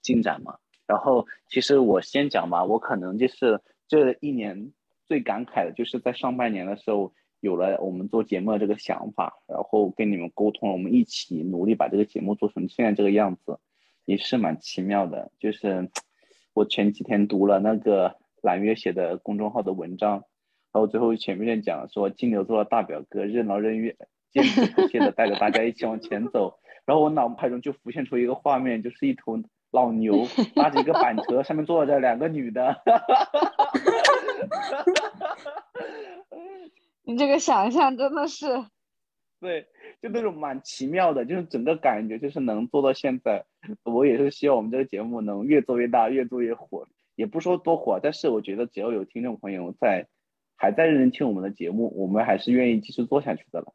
[0.00, 0.56] 进展吗？
[0.86, 4.72] 然后，其实我先讲吧，我可能就是这一年
[5.06, 13.58] 最感慨的，就是在上半年的时候有了我们做节目的这个想法，然后跟你们沟通，我们一起努力把这个节目做成现在这个样子，
[14.06, 15.30] 也是蛮奇妙的。
[15.38, 15.90] 就是
[16.54, 20.12] 我前几天读了那个蓝月写的公众号的文章，
[20.72, 23.96] 然后最后前面讲说金牛座的大表哥任劳任怨。
[24.34, 32.82] 坚持不懈的带着大家一起往前走，然后我脑海中就浮现出一个画面，就是一头老牛拉着一个板车，上面坐着两个女的。
[37.06, 38.46] 你这个想象真的是，
[39.40, 39.66] 对，
[40.02, 43.44] 就那种蛮奇妙的，就是整个感觉就是能做到现在。
[43.84, 46.88] 我也是希望我们这个节目能越做越大，越做越火。
[47.14, 50.08] 也不说多火，但是我觉得只要有听众朋友在，
[50.56, 53.72] 还在认真听我们的节目，我们还是愿意继续做下去的了。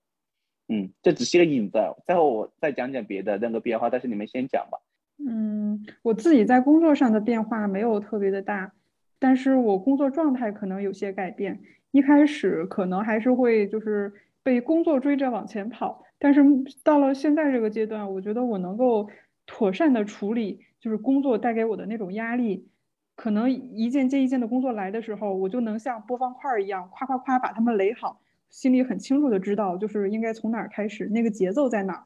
[0.70, 4.78] 嗯，这只是一个引子，最后我再讲讲别的那个变化，但是你们先讲吧。
[5.18, 8.72] 嗯，我自己在工作上的变化没有特别的大，
[9.18, 11.60] 但是我工作状态可能有些改变。
[11.92, 16.44] 一开始可能还是会就是被工作追着往前跑，但是
[16.84, 19.10] 到了现在这个阶段，我觉得我能够
[19.48, 22.68] 妥善的处理就是工作带给我的那种压力。
[23.16, 28.22] 可能一件接一件的工作来的时候，我就能像播放块一样，夸夸夸把它们垒好。
[28.50, 32.04] 心里很清楚的知道，就是应该从哪儿开始，那个节奏在哪儿。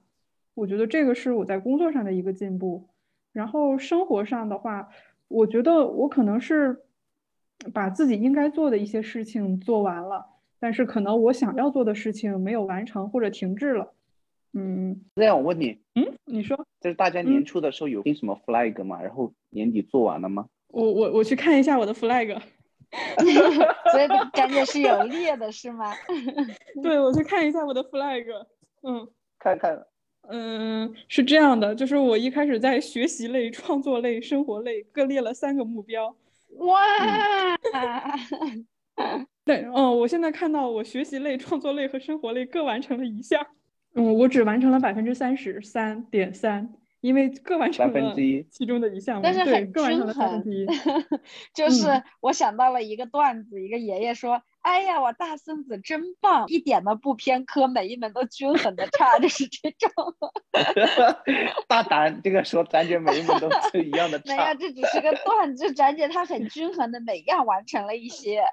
[0.54, 2.88] 我觉得这个是我在工作上的一个进步。
[3.32, 4.90] 然后生活上的话，
[5.28, 6.84] 我觉得我可能是
[7.74, 10.28] 把自己应该做的一些事情做完了，
[10.60, 13.94] 但是可能我想要做的事情没有完成或者停滞了。
[14.54, 19.02] 嗯，这样我问你，嗯，你说，就是大家年初的时候有定什么 flag 吗？
[19.02, 20.46] 然后年底做完了吗？
[20.68, 22.40] 我我我去看一下我的 flag。
[23.92, 25.94] 所以感觉是有裂的，是吗？
[26.82, 28.26] 对，我去看一下我的 flag。
[28.84, 29.08] 嗯，
[29.40, 29.86] 看看。
[30.30, 36.16] 嗯，是这样的，就是我一开始在学习类、创作类、生活类各列了三个目标。
[36.60, 36.80] 哇！
[39.44, 43.46] 对，嗯，我现在看到我学习类、创作类和生活类各完成了一项。
[43.96, 46.74] 嗯，我只完成了百分之三十三点三。
[47.04, 48.16] 因为各完成了
[48.50, 50.42] 其中的一项，但是很均衡。
[51.54, 59.92] 就是我想到了一个段子，一个爷爷说：“哎呀，我大孙子真棒，一点都不偏科，每一门都均衡的差。”就是这种。
[61.68, 64.38] 大胆这个说，咱姐每一门都是 一样的差。
[64.38, 65.74] 没有，这只是个段子。
[65.74, 68.46] 咱姐她很均衡的，每样完成了一些。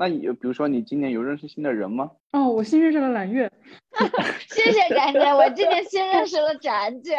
[0.00, 2.10] 那你比如说，你今年有认识新的人吗？
[2.32, 3.52] 哦，我新认识了揽月。
[4.48, 7.18] 谢谢展姐，我今年新认识了展姐。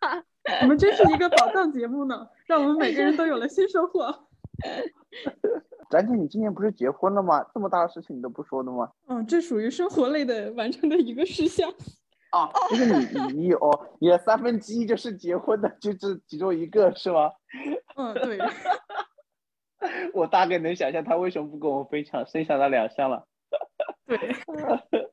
[0.62, 4.06] 我们真是一个宝藏节目呢，让我们每个人都有了新收获。
[5.90, 7.44] 展姐，你今年不是结婚了吗？
[7.52, 8.88] 这么大的事情你都不说的吗？
[9.08, 11.70] 嗯，这属于生活类的完成的一个事项。
[12.30, 13.58] 啊，就是你你有
[14.00, 17.30] 你的三分之一就是结婚的，就这其中一个是吗？
[17.96, 18.38] 嗯，对。
[20.12, 23.26] 我大概能想象他为什么不跟我分享，剩下的两项了。
[24.06, 24.18] 对，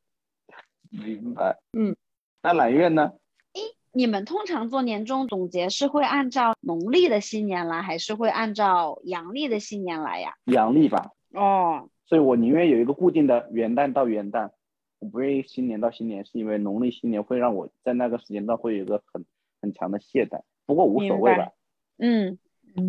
[0.89, 1.57] 明白。
[1.77, 1.95] 嗯，
[2.41, 3.13] 那揽月呢？
[3.53, 10.33] 诶，你们通常做年终总结是会按照农历的新年来，还是会按照阳历的新年来呀？
[10.45, 11.11] 阳历吧。
[11.33, 11.89] 哦。
[12.05, 14.51] 所以我宁愿有一个固定的元旦到元旦，
[14.99, 19.25] 我不愿意新年到新年，是因为农历新年会让我在那个时间段会有一个很
[19.61, 20.41] 很强的懈怠。
[20.65, 21.51] 不过无所谓吧。
[21.97, 22.37] 嗯。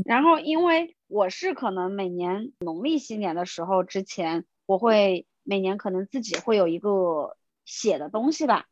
[0.04, 8.66] 然后因为我是可能每年农历新年的时候之前，我会每年可能自己会有一个写的东西吧，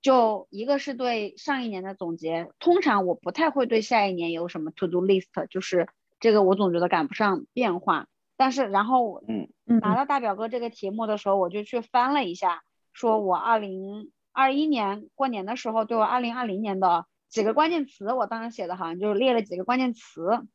[0.00, 5.88] 就一个是对上一年的总结，通常我不太会对下一年有什么 to do list，就是
[6.20, 8.06] 这个我总觉得赶不上变化。
[8.36, 9.48] 但是然后嗯
[9.80, 17.06] 拿到大表哥这个题目的时候，我就去翻了一下，说我二零二一年过年的时候对我二零二零年的。
[17.28, 20.46] 几个关键词，我当时写的好像就是列了几个关键词。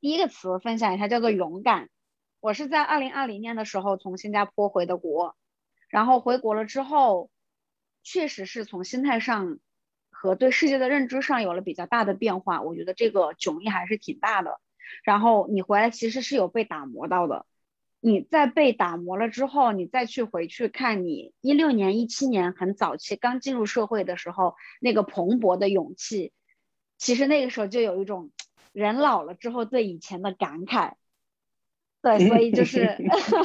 [0.00, 1.88] 第一个词分享一下，叫做勇敢。
[2.40, 5.36] 我是在二零二零年的时候从新加坡回的国，
[5.88, 7.30] 然后回国了之后，
[8.02, 9.58] 确实是从心态上
[10.10, 12.60] 和对世界的认知上有了比较大的变化。
[12.62, 14.60] 我觉得这个迥异还是挺大的。
[15.04, 17.46] 然后你回来其实是有被打磨到的。
[18.04, 26.32] 你在被打磨了之后，你再去回去看你一六年、一七年很早期刚进入社会的时候那个蓬勃的勇气，
[26.98, 28.32] 其实那个时候就有一种
[28.72, 30.94] 人老了之后对以前的感慨。
[32.02, 32.96] 对，所以就是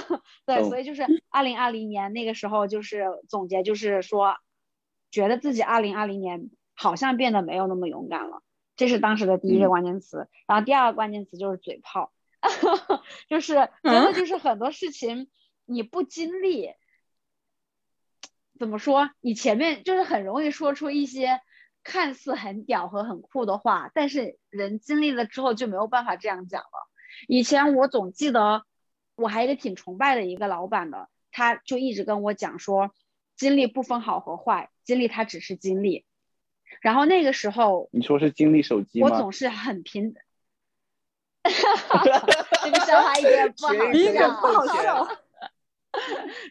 [0.47, 4.37] 对，所以就是二零二零年那个时候就是总结，就是说
[5.11, 8.41] 觉得自己二零二零年好像变得没有那么勇敢了，
[8.75, 10.27] 这是当时的第一个关键词。
[10.47, 12.11] 然后第二个关键词就是嘴炮。
[13.29, 15.29] 就是真的，就是很多事情
[15.65, 16.69] 你不经历，
[18.59, 19.09] 怎么说？
[19.21, 21.41] 你前面就是很容易说出一些
[21.83, 26.89] 看似很屌和很酷的话，但是人经历了之后就没有办法这样讲了。
[27.27, 28.63] 以前我总记得，
[29.15, 32.91] 我还有一个挺崇拜的一个老板的，他就一直跟我讲说，
[33.35, 36.05] 经历不分好和坏，经历它只是经历。
[36.81, 39.07] 然后那个时候，你说是经历手机吗？
[39.09, 40.13] 我总是很平。
[42.63, 45.07] 这个笑话一点不好笑，一点不好笑。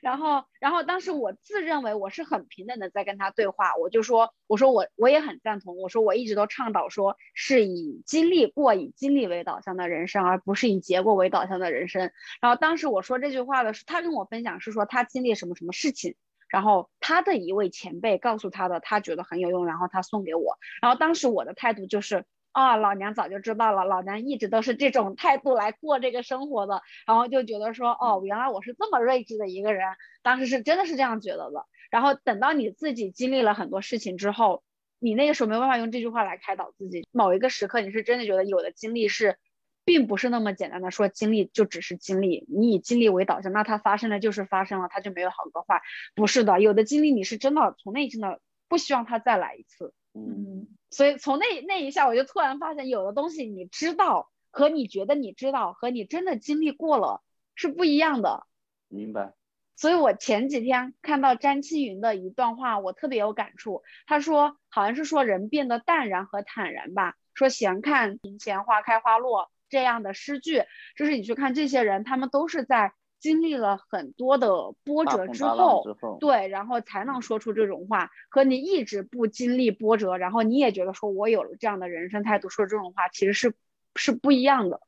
[0.02, 12.11] 然后，然后当时我自认为我是很平等的在跟他对话，我就说，我说我我也很赞同，我说我一直都倡导说是以经历过以经历为导向的人生，而不是以结果为导向的人生。
[12.40, 16.16] 然后当时我说这句话的时，他跟我分享是说他经历什么什么事情，
[16.48, 20.59] 然后他的一位前辈告诉他的，他觉得很有用，然后他送给我。
[20.82, 22.24] 然后当时我的态度就是。
[22.57, 29.85] 啊，老娘早就知道了，老娘一直都是这种态度来过这个生活的，然后就觉得说，哦，原来我是这么睿智的一个人，
[30.23, 31.66] 当时是真的是这样觉得的。
[31.90, 34.62] 然后等到你自己经历了很多事情之后，
[34.99, 37.07] 你那个时候没办法用这句话来开导自己。
[37.12, 39.37] 某一个时刻，你是真的觉得有的经历是，
[39.85, 45.83] 并不是那么简单的说经历就只是经历，你以经历为导向，那它发生了就是发生了，它就没有好和坏，
[46.14, 49.92] 不是的，有的经历你是真的从内心的不希望它再来一次。
[50.16, 57.22] 嗯，所以从那那一下，我就突然发现，有的东西你知道和你觉得你知道和你真的经历过了
[57.55, 58.46] 是不一样的。
[58.88, 59.35] 明白。
[59.76, 63.83] 所以我前几天看到詹青云的一段话，我特别有感触。
[64.07, 67.14] 他说，好像是说人变得淡然和坦然吧。
[67.35, 70.62] 说闲看庭前花开花落这样的诗句，
[70.96, 72.94] 就是你去看这些人，他们都是在。
[73.18, 75.83] 经历了很多的波折之后，
[76.20, 78.11] 对，然后才能说出这种话。
[78.29, 83.55] 和你一直不经历波折，然后你也觉得说我有了这样的人生态度，说这种话其实是
[83.94, 84.81] 是不一样的。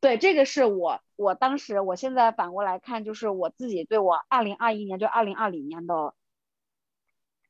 [0.00, 6.14] 对，这个是我我当时，我现在反过来看，就是我自己对我二零二一年就二零二零年的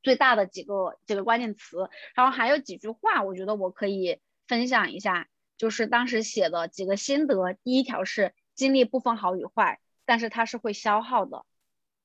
[0.03, 7.53] 最大的几个几个关键词，然后还有几句话，我觉得我可以分享一下，就是当时写的几个心得。
[7.62, 8.33] 第一条是。
[8.61, 11.46] 经历不分好与坏，但是它是会消耗的。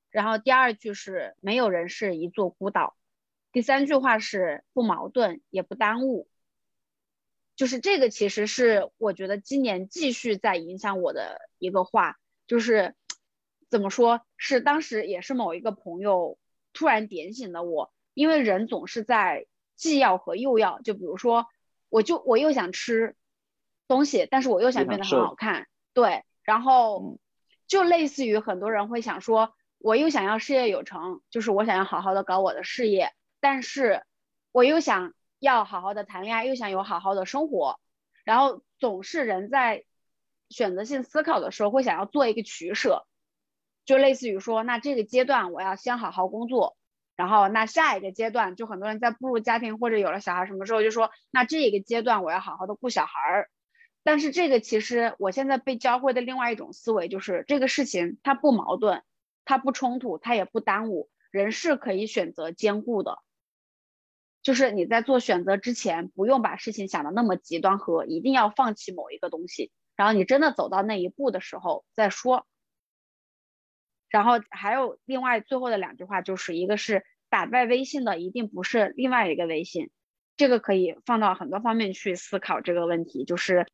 [0.09, 2.95] 然后第二句是没有人是一座孤岛，
[3.51, 6.29] 第三句话是不矛盾也不耽误。
[7.57, 12.15] 就是这个其实是我觉得今年继续在影响我的一个话，
[12.47, 12.95] 就是
[13.69, 16.37] 怎么说是当时也是某一个朋友
[16.71, 21.47] 突然点醒了我，因为人总是在既要和又要，就比如说
[21.89, 23.17] 我就我又想吃
[23.89, 26.23] 东西，但是我又想变得很好看，对。
[26.45, 27.17] 然后，
[27.67, 34.05] 就类似于很多人会想说，我又想要事业有成，就是我想要好好的搞我的事业，但是
[34.51, 37.79] 我又想要好好的谈恋爱，又想有好好的生活，
[38.23, 39.83] 然后总是人在
[40.49, 43.07] 选择性思考的时候会想要做一个取舍，
[43.83, 46.77] 就类似于说，那这个阶段我要先好好工作，
[47.15, 53.49] 然后那下一个阶段，就很多人在步入家庭或者有了小孩什么时候就说，那这一个阶段我要好好的顾小孩儿。
[54.05, 59.01] 但是这个其实我现在被教会的另外一种思维就是这个事情它不矛盾，
[59.45, 63.17] 它不冲突，它也不耽误，人是可以选择兼顾的。
[64.43, 72.45] 就是你在做选择之前，不用把事情想的那么极端和一定要放弃某一个东西，然后你真的走到那一步的时候再说。
[74.07, 79.89] 然后还有另外最后的两句话，就是一个是打败微信的一定不是另外一个微信，
[80.37, 83.65] 这个可以放到很多方面去思考这个问题，就是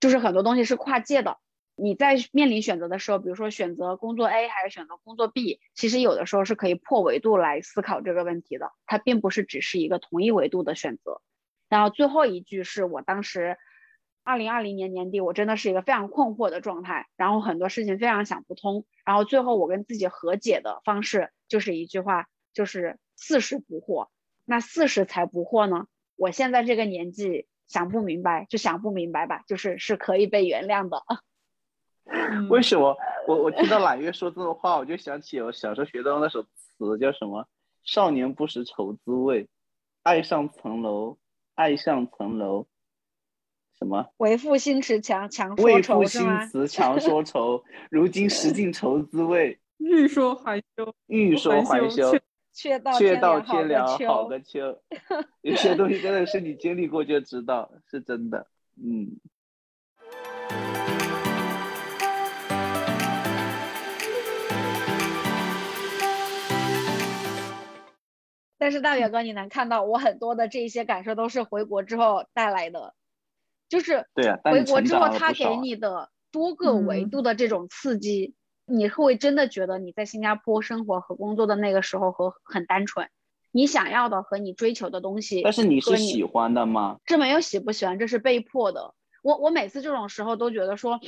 [0.00, 1.38] 就是很多东西是跨界的。
[1.76, 11.22] 你在面临选择的时候，比如说选择工作 A 还是选择工作 B，其实有的时候是可以破维度来思考这个问题的，它并不是只是一个同一维度的选择。
[11.68, 13.56] 然后最后一句是我当时
[14.22, 24.08] 二零二零年年底，我真的是一个非常困惑的状态，然后很多事情非常想不通，然后最后我跟自己和解的方式就是一句话，就是四十不惑。
[24.44, 25.86] 那四十才不惑呢？
[26.16, 31.00] 我现在这个年纪想不明白就想不明白吧，就是是可以被原谅的。
[32.50, 32.96] 为什么
[33.28, 37.46] 我我听到揽月说这种话，我就想起我小时候学到那首词，叫什么？
[37.84, 39.48] 少年不识愁滋味，
[40.02, 41.18] 爱上层楼，
[41.54, 42.66] 爱上层楼，
[43.78, 44.12] 什么？
[44.16, 52.12] 为赋新词强强说为愁赋新词强说愁，如今识尽愁滋味， 欲说还休，欲说还休，
[52.60, 54.82] 却道却道天天凉好好个 秋。
[55.40, 58.46] 有些东西真的是你经历过就知道，是真的。
[58.76, 59.18] 嗯。
[68.58, 72.92] 但是大表哥，你能看到我很多的这些感受都是回国之后带来的，
[73.70, 78.34] 就是对呀、回国之后他给你的多个维嗯度的这种刺激，
[78.70, 83.08] 你会真的觉得你在新加坡生活和工作的那个时候和很单纯，
[83.50, 86.98] 你想要的和你追求的东西，但是你是喜欢的吗？
[87.04, 88.94] 这没有喜不喜欢，这是被迫的。
[89.22, 91.00] 我我每次这种时候都觉得说，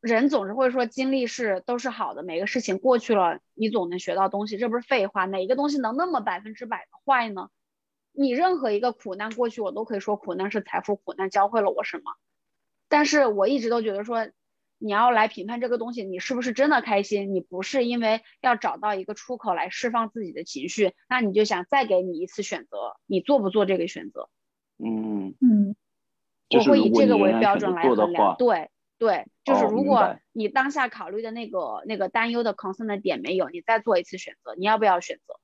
[0.00, 5.26] 人总是会说经历是都是好的，每个事情过去了，你总能学到东西，这不是废话？
[5.26, 7.48] 哪个东西能那么百分之百的坏呢？
[8.12, 12.04] 你任何一个苦难过去，我都可以说苦难是财富，苦难教会了我什么。
[12.88, 14.28] 但是我一直都觉得说，
[14.78, 17.34] 你要来评判这个东西，你是不是真的开心？
[17.34, 24.28] 你不是因为要找到一个出口来释放自己的情绪，那你就想再给你一次选择，你做不做这个选择？
[24.78, 25.76] 嗯，嗯
[26.48, 28.36] 就是我会以这个为标准来衡量。
[28.36, 35.34] 做的，对对，就是哦如果你当下考虑的那个那个担忧的 concern 的点没有，你再做一次选择，你要不要选择？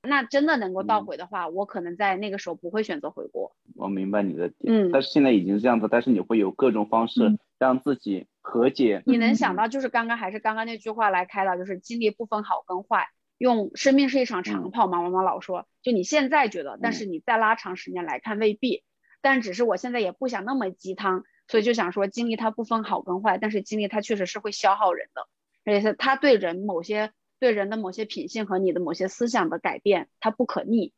[0.00, 3.56] 那真的能够倒嗯回的话，我可能在那个时候不会选择回国。
[3.74, 9.02] 我明白你的点，嗯但是现在已经是这样子，但是你会有各种方式嗯让自己和解。
[9.04, 9.56] 你能想嗯。
[9.56, 14.70] 到就是刚刚还是刚刚那句话来开导，就是经历不分好跟坏，用生命是一场长嗯。
[14.70, 16.94] 跑嘛，妈妈老说，就你现在觉得，但嗯。
[16.94, 18.82] 是你再拉长时间来看未必，
[19.20, 25.28] 但只是我现在也不想那么鸡汤，所以就想说经历它不分好跟坏，但是经历它确实是会消耗人的，
[25.64, 30.92] 而且是它对人某些对人的某些品性和你的某些思想的改变，它不可逆，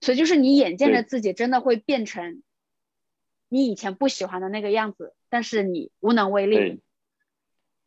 [0.00, 2.42] 所以就是你眼见着自己真的会变成
[3.48, 6.56] 你以前不喜欢的那个样子，但是你无能为力。
[6.56, 6.80] 对，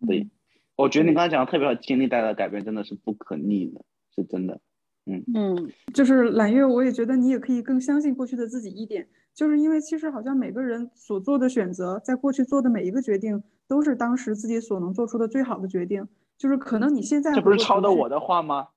[0.07, 0.29] 对，
[0.75, 3.81] 我觉得你刚才讲的特别好，经历带来的改变真的是不可逆的，
[4.15, 4.59] 是真的。
[5.05, 16.07] 嗯嗯，就是揽月，我也觉得你也可以更相信过去的自己一点，就是因为其实好像每个人所做的选择，在过去做的每一个决定，都是当时自己所能做出的最好的决定。
[16.37, 18.67] 就是可能你现在这不是抄的我的话吗？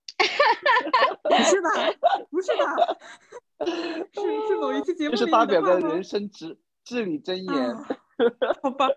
[1.23, 1.71] 不 是吧？
[2.31, 2.97] 不是吧？
[4.13, 7.55] 是是某一期节目这是里大表哥的人生之至理真言。
[7.55, 7.87] 啊，
[8.63, 8.89] 好吧，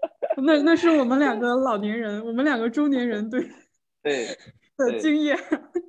[0.43, 3.41] 那那是我们两个老年人，我们两个中年人对
[4.03, 4.38] 对
[4.78, 5.38] 对的经验。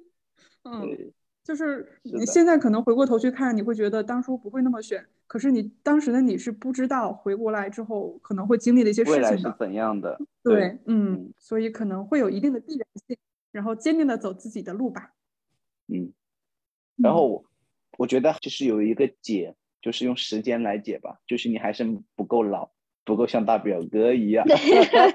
[0.64, 1.12] 嗯，
[1.44, 9.56] 就是你现在可能回过头去看，你会觉得当初不会那么选，可是你当时的你是不知道回过来之后可能会经历的一些未来是事情的。
[9.58, 10.18] 怎样的？
[10.42, 13.16] 对，嗯嗯，所以可能会有一定的必然性，
[13.52, 15.12] 然后坚定的走自己的路吧。
[15.88, 16.12] 嗯。
[16.96, 17.44] 然嗯后我
[17.98, 22.70] 我觉得就是有一个解，就是用时间来解吧，就是你还是不够老，
[23.06, 24.44] 不够像大表哥一样。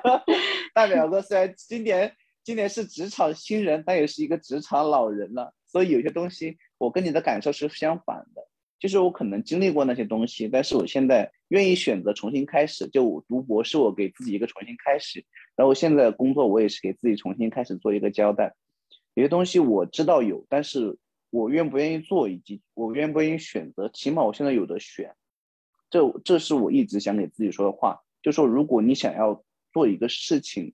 [0.73, 8.47] 大表哥虽然今年今年是职场新人，但也是一个职场老人了，所以有些东西我跟你的感受是相反的。
[8.79, 12.87] 就是我可能经历过那些东西，但是我现在愿意选择重新开始。
[12.87, 15.23] 就我读博士，我给自己一个重新开始，
[15.55, 18.55] 然后我现在的工作，我也是给自己重新开始做一个交代。
[19.13, 20.97] 有些东西我知道有，但是
[21.29, 25.13] 我愿不愿意做，以及我愿不愿意选择，起码我现在有的选。
[25.91, 30.73] 这这是我一直想给自己说的话，就说如果你想要做一个事情，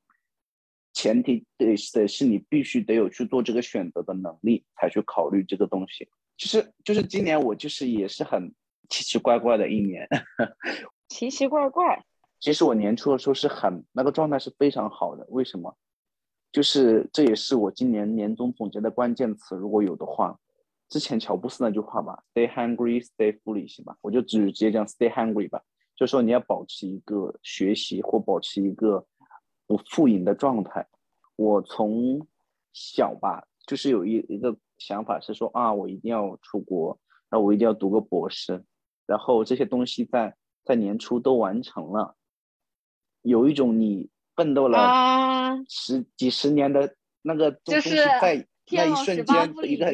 [0.94, 6.08] 前提得得是你必须得有去做这个选择的能力，才去考虑这个东西。
[6.38, 8.54] 其实就是今年我就是也是很
[8.90, 10.08] 奇奇怪怪的一年，
[11.10, 12.06] 奇奇怪怪。
[12.40, 15.76] 其实我年初的时候是很那个状态是非常好的，为什么？
[16.52, 20.40] 就是这也是我今年年终总结的关键词，如果有的话，
[20.90, 25.62] 之前乔布斯那句话吧，“Stay hungry, stay foolish” 吧，我就直接讲 “Stay hungry” 吧，
[25.96, 29.06] 就说你要保持一个学习或保持一个
[29.66, 30.88] 不负盈的状态。
[31.36, 32.26] 我从
[32.74, 36.98] 小吧，就是有一一个想法是说啊，我一定要出国，
[37.30, 38.64] 然后我一定要读个博士，
[39.06, 42.16] 然后这些东西在在年初都完成了。
[43.24, 49.92] 有一种你奋斗了十几十年的那个，就是在那一瞬间一个，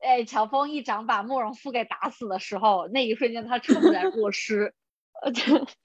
[0.00, 4.74] 哎，乔峰一掌把慕容复给打死的时候，那一瞬间他怅然若失。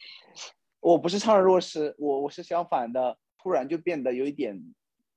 [0.79, 4.61] 我不是怅然若失，我我是相反的，突然就变得有一点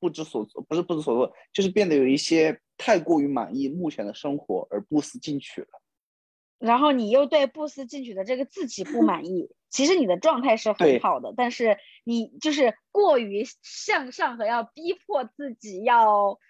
[0.01, 5.69] 不知所措，不是不知所措，就是变得有一些太过于满意目前的生活而不思进取了。
[6.59, 16.41] 然后你又对不思进取的这个自己不满意，其实你的状态是很好的，但是你就是过于向上和要逼迫自己要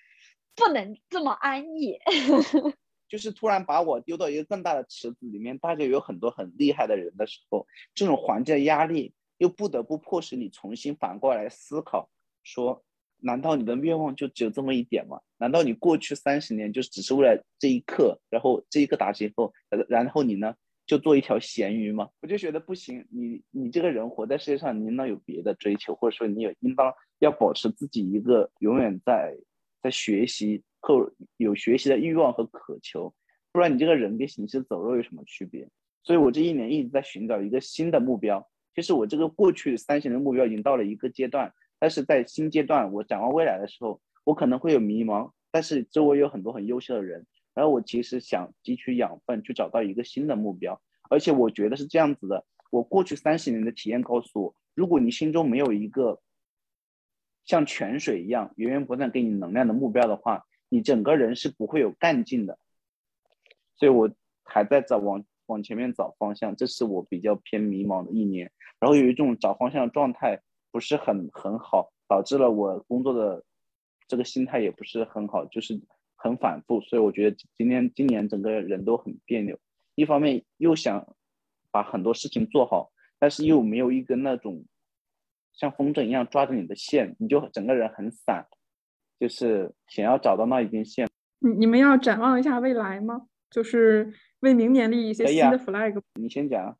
[0.58, 1.98] 不能这么安逸，
[3.08, 12.10] 就是突然把我丢到一个更大的池子里面，大家有很多很厉害的人的时候，这种环境的压力又不得不迫使你重新反过来思考，
[12.42, 12.84] 说。
[13.20, 15.20] 难道你的愿望就只有这么一点吗？
[15.38, 19.52] 难道你过去三十年就只是为了这一刻，然后这一个打击后，
[19.88, 20.54] 然后你呢
[20.86, 22.10] 就做一条咸鱼吗？
[22.20, 29.36] 我就觉得不行，你你这个人活在世界上，你应当有别的追求，或者说你有应当要保持自己一个永远在
[29.82, 33.14] 在学习后有学习的欲望和渴求，
[33.52, 35.68] 不然你这个人跟行尸走肉有什么区别？
[36.02, 41.52] 所以我这一年一直在寻找一个新的目标，就是我这个过去三十年的目标已经到了一个阶段。
[41.78, 45.30] 但是在新阶段，我展望未来的时候，我可能会有迷茫。
[45.50, 47.24] 但是周围有很多很优秀的人，
[47.54, 50.80] 然后我其实想汲取养分，去找到一个新的目标。
[51.08, 56.20] 而且我觉得是这样子的：我过去三十年的体验告诉我，如果你心中没有一个
[57.48, 62.60] 像泉水一样源源不断给你能量的目标的话，你整个人是不会有干劲的。
[63.74, 64.08] 所以我
[64.44, 68.52] 还在找往往前面找方向，这是我比较偏迷茫的一年。
[68.78, 70.40] 然后有一种找方向的状态。
[70.70, 73.42] 不是很很好，导致了我工作的
[74.06, 75.80] 这个心态也不是很好，就是
[76.14, 79.58] 很反复，所以我觉得今天今年整个人都很别扭。
[79.94, 81.16] 一方面又想
[81.70, 84.62] 把很多事情做好，但是又没有一根那种
[85.58, 88.46] 像风筝一样抓着你的线，你就整个人很散，
[89.18, 91.08] 就是想要找到那一根线。
[91.40, 93.26] 你你们要展望一下未来吗？
[93.50, 96.00] 就是为明年立一些新的 flag。
[96.14, 96.78] 你先讲。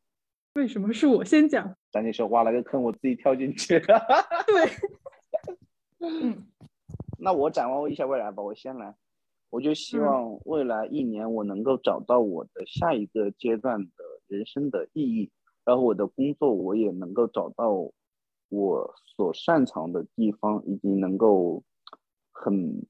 [0.55, 1.77] 为什么是我先讲？
[1.91, 3.79] 咱姐说挖了个坑，我自己跳进去。
[4.47, 4.71] 对，
[5.99, 6.47] 嗯，
[7.19, 8.43] 那我展望一下未来吧。
[8.43, 8.95] 我先来，
[9.51, 15.31] 我就希望未来一年我能够找到我的下一个阶段的人生的意义，
[15.65, 17.71] 然后我的工作我也能够找到
[18.49, 21.63] 我所擅长的地方，以及能够
[22.31, 22.87] 很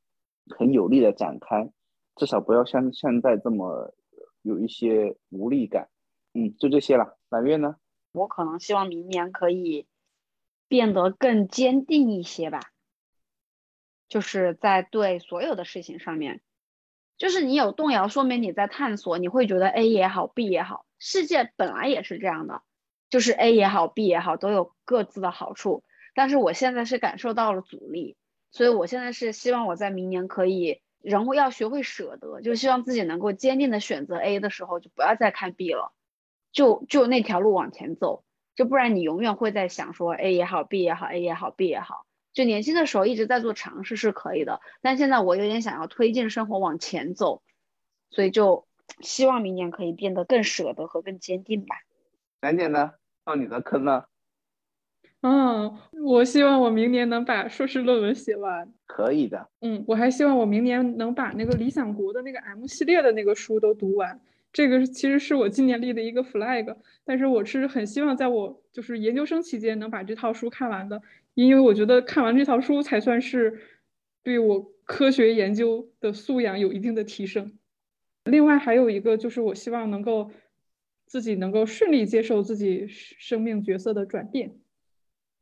[0.48, 1.70] 很有力的展开，
[2.16, 3.94] 至少不要像现在这么
[4.42, 5.88] 有一些无力感。
[6.34, 7.18] 嗯，就这些了。
[7.28, 7.76] 满月呢？
[8.12, 9.86] 我可能希望明年可以
[10.66, 12.60] 变得更坚定一些吧，
[14.08, 16.40] 就是在对所有的事情上面，
[17.16, 22.62] 就是你有动摇，说明你在探索，你会觉得 A 也好，B 也好，世界本来也是这样的，
[23.10, 25.84] 就是 A 也好，B 也好，都有各自的好处。
[26.14, 28.16] 但是我现在是感受到了阻力，
[28.50, 35.92] 所以我现在是希望我在明年可以，人要学会舍得，就希望自己能够坚定的选择 A 的时候，就不要再看 B 了。
[36.50, 38.24] 就就那条路往前走，
[38.56, 42.06] 就不然你永远会在想说 A 也好，B 也好，A 也好，B 也好。
[42.32, 47.42] 就年轻的时候一直在做尝试是可以的，但现在我有点想要推进生活往前走，
[48.10, 48.66] 所以就
[49.00, 51.76] 希望明年可以变得更舍得和更坚定吧。
[52.40, 52.94] 难点呢？
[53.28, 54.08] 到你的坑了。
[55.20, 58.72] 嗯，我希望我明年能把硕士论文写完。
[58.86, 59.46] 可以的。
[59.60, 64.18] 嗯，我还希望我明年能把那个理想国的那个 M 系列的那个书都读完。
[64.50, 66.74] 这个其实是我今年立的一个 flag，
[67.04, 71.02] 但是我是很希望在我就是研究生期间能把这套书看完的，
[71.34, 73.60] 因为我觉得看完这套书才算是
[74.22, 77.58] 对我科学研究的素养有一定的提升。
[78.24, 80.30] 另外还有一个就是我希望能够
[81.08, 84.52] 自己能够顺利接受自己生命角色的转变，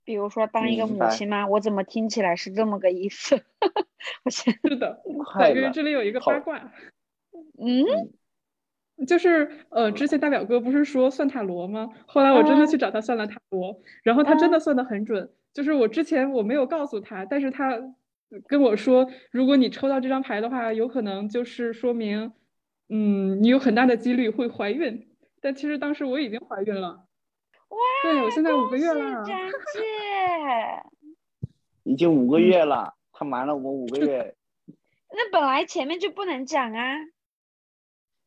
[0.04, 1.46] 比如说当一个母亲吗？
[1.46, 3.36] 我怎么听起来是这么个意思？
[4.24, 5.02] 我是的，
[5.54, 6.72] 因为这里有一个八卦，
[7.58, 7.84] 嗯。
[9.06, 11.90] 就是呃，之前大表哥不是说算塔罗吗？
[12.06, 15.30] 后来我真的去找他算了塔罗，然后他真的算的很准。
[15.52, 17.78] 就是我之前我没有告诉他，但是他
[18.46, 22.32] 跟我说，如果你抽到这张牌的话，有可能就是说明，
[22.88, 25.05] 嗯，你有很大的几率会怀孕。
[25.40, 27.06] 但其实当时我已经怀孕了。
[27.68, 27.78] 哇！
[28.02, 29.24] 对我现在五个月了。
[29.24, 29.38] 张
[29.72, 30.82] 姐，
[31.82, 34.36] 已经五个月了，他瞒了我们五个月。
[35.10, 36.96] 那本来前面就不能讲啊。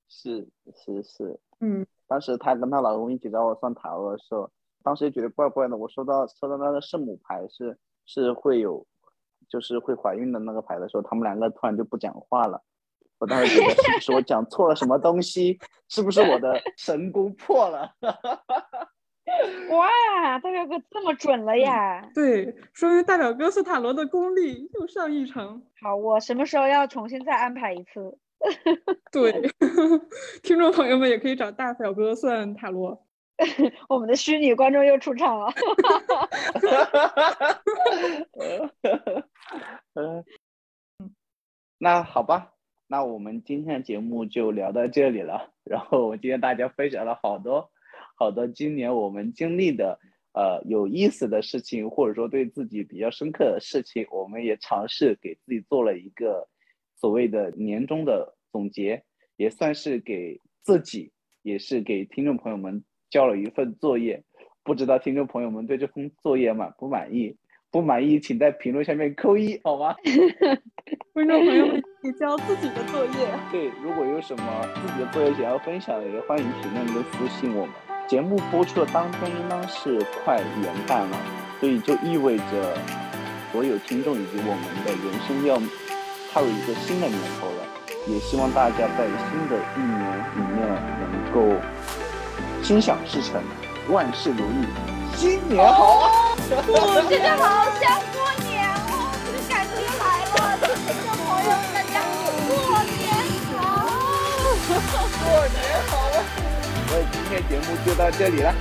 [0.07, 4.49] 是是是，嗯，当时她跟她老公一起找我算塔罗的时候，
[4.83, 5.77] 当时也觉得怪怪的。
[5.77, 8.85] 我收到收到那个圣母牌是是会有，
[9.47, 12.63] 就是会怀孕的那个牌的时候，他们两个突然就不讲话了。
[13.19, 15.59] 我当时觉得是不是我讲错了什么东西？
[15.89, 17.93] 是不是我的神功破了？
[19.69, 22.09] 哇，大表哥这么准了呀！
[22.15, 25.61] 对，说明大表哥算塔罗的功力又上一层。
[25.81, 28.17] 好，我什么时候要重新再安排一次？
[29.11, 29.31] 对，
[30.41, 33.05] 听众朋友们也可以找大表哥算塔罗。
[33.87, 35.53] 我们的虚拟观众又出场了。
[41.77, 42.51] 那好吧，
[42.91, 45.53] 那我们今天的节目就聊到这里了。
[45.63, 47.69] 然后我今天大家分享了好多
[48.15, 49.99] 好多今年我们经历的
[50.33, 56.49] 呃有意思的事情，或者说对自己比较深刻的事情，我们也尝试给自己做了一个。
[57.01, 59.05] 所谓的年终的总结，
[59.37, 61.13] 也算是给自己，
[61.43, 64.21] 也是给听众朋友们交了一份作业。
[64.63, 67.37] 不知道听众朋友们对这份作业满不满意？
[67.71, 69.95] 不满意，请在评论下面扣一，好吗？
[71.13, 73.29] 观众朋友们，可以交自己的作业。
[73.51, 74.43] 对，如果有什么
[74.75, 77.75] 自己的作业想要分享的，也欢迎评论跟私信我们。
[78.07, 81.17] 节目播出的当天应当是快元旦了，
[81.59, 82.77] 所以就意味着
[83.51, 85.59] 所有听众以及我们的人生要。
[86.31, 87.65] 踏入一个新的年头了，
[88.05, 89.99] 也希望大家在新的一年
[90.35, 90.61] 里面
[91.01, 91.59] 能够
[92.61, 93.41] 心想事成，
[93.89, 94.67] 万事如意，
[95.15, 96.35] 新年好！
[96.67, 97.99] 我真的好想
[105.29, 105.97] 过年好！
[105.97, 106.17] 啊！
[106.89, 108.53] 所以今天节目就到这里了。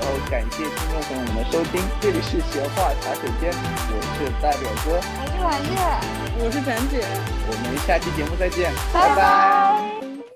[0.00, 3.52] 然后感谢听众朋友们的收听，这里是闲话茶水间，
[3.90, 5.78] 我是大表哥，我是婉月，
[6.44, 7.04] 我是展姐，
[7.46, 10.07] 我们下期节目再见，拜拜。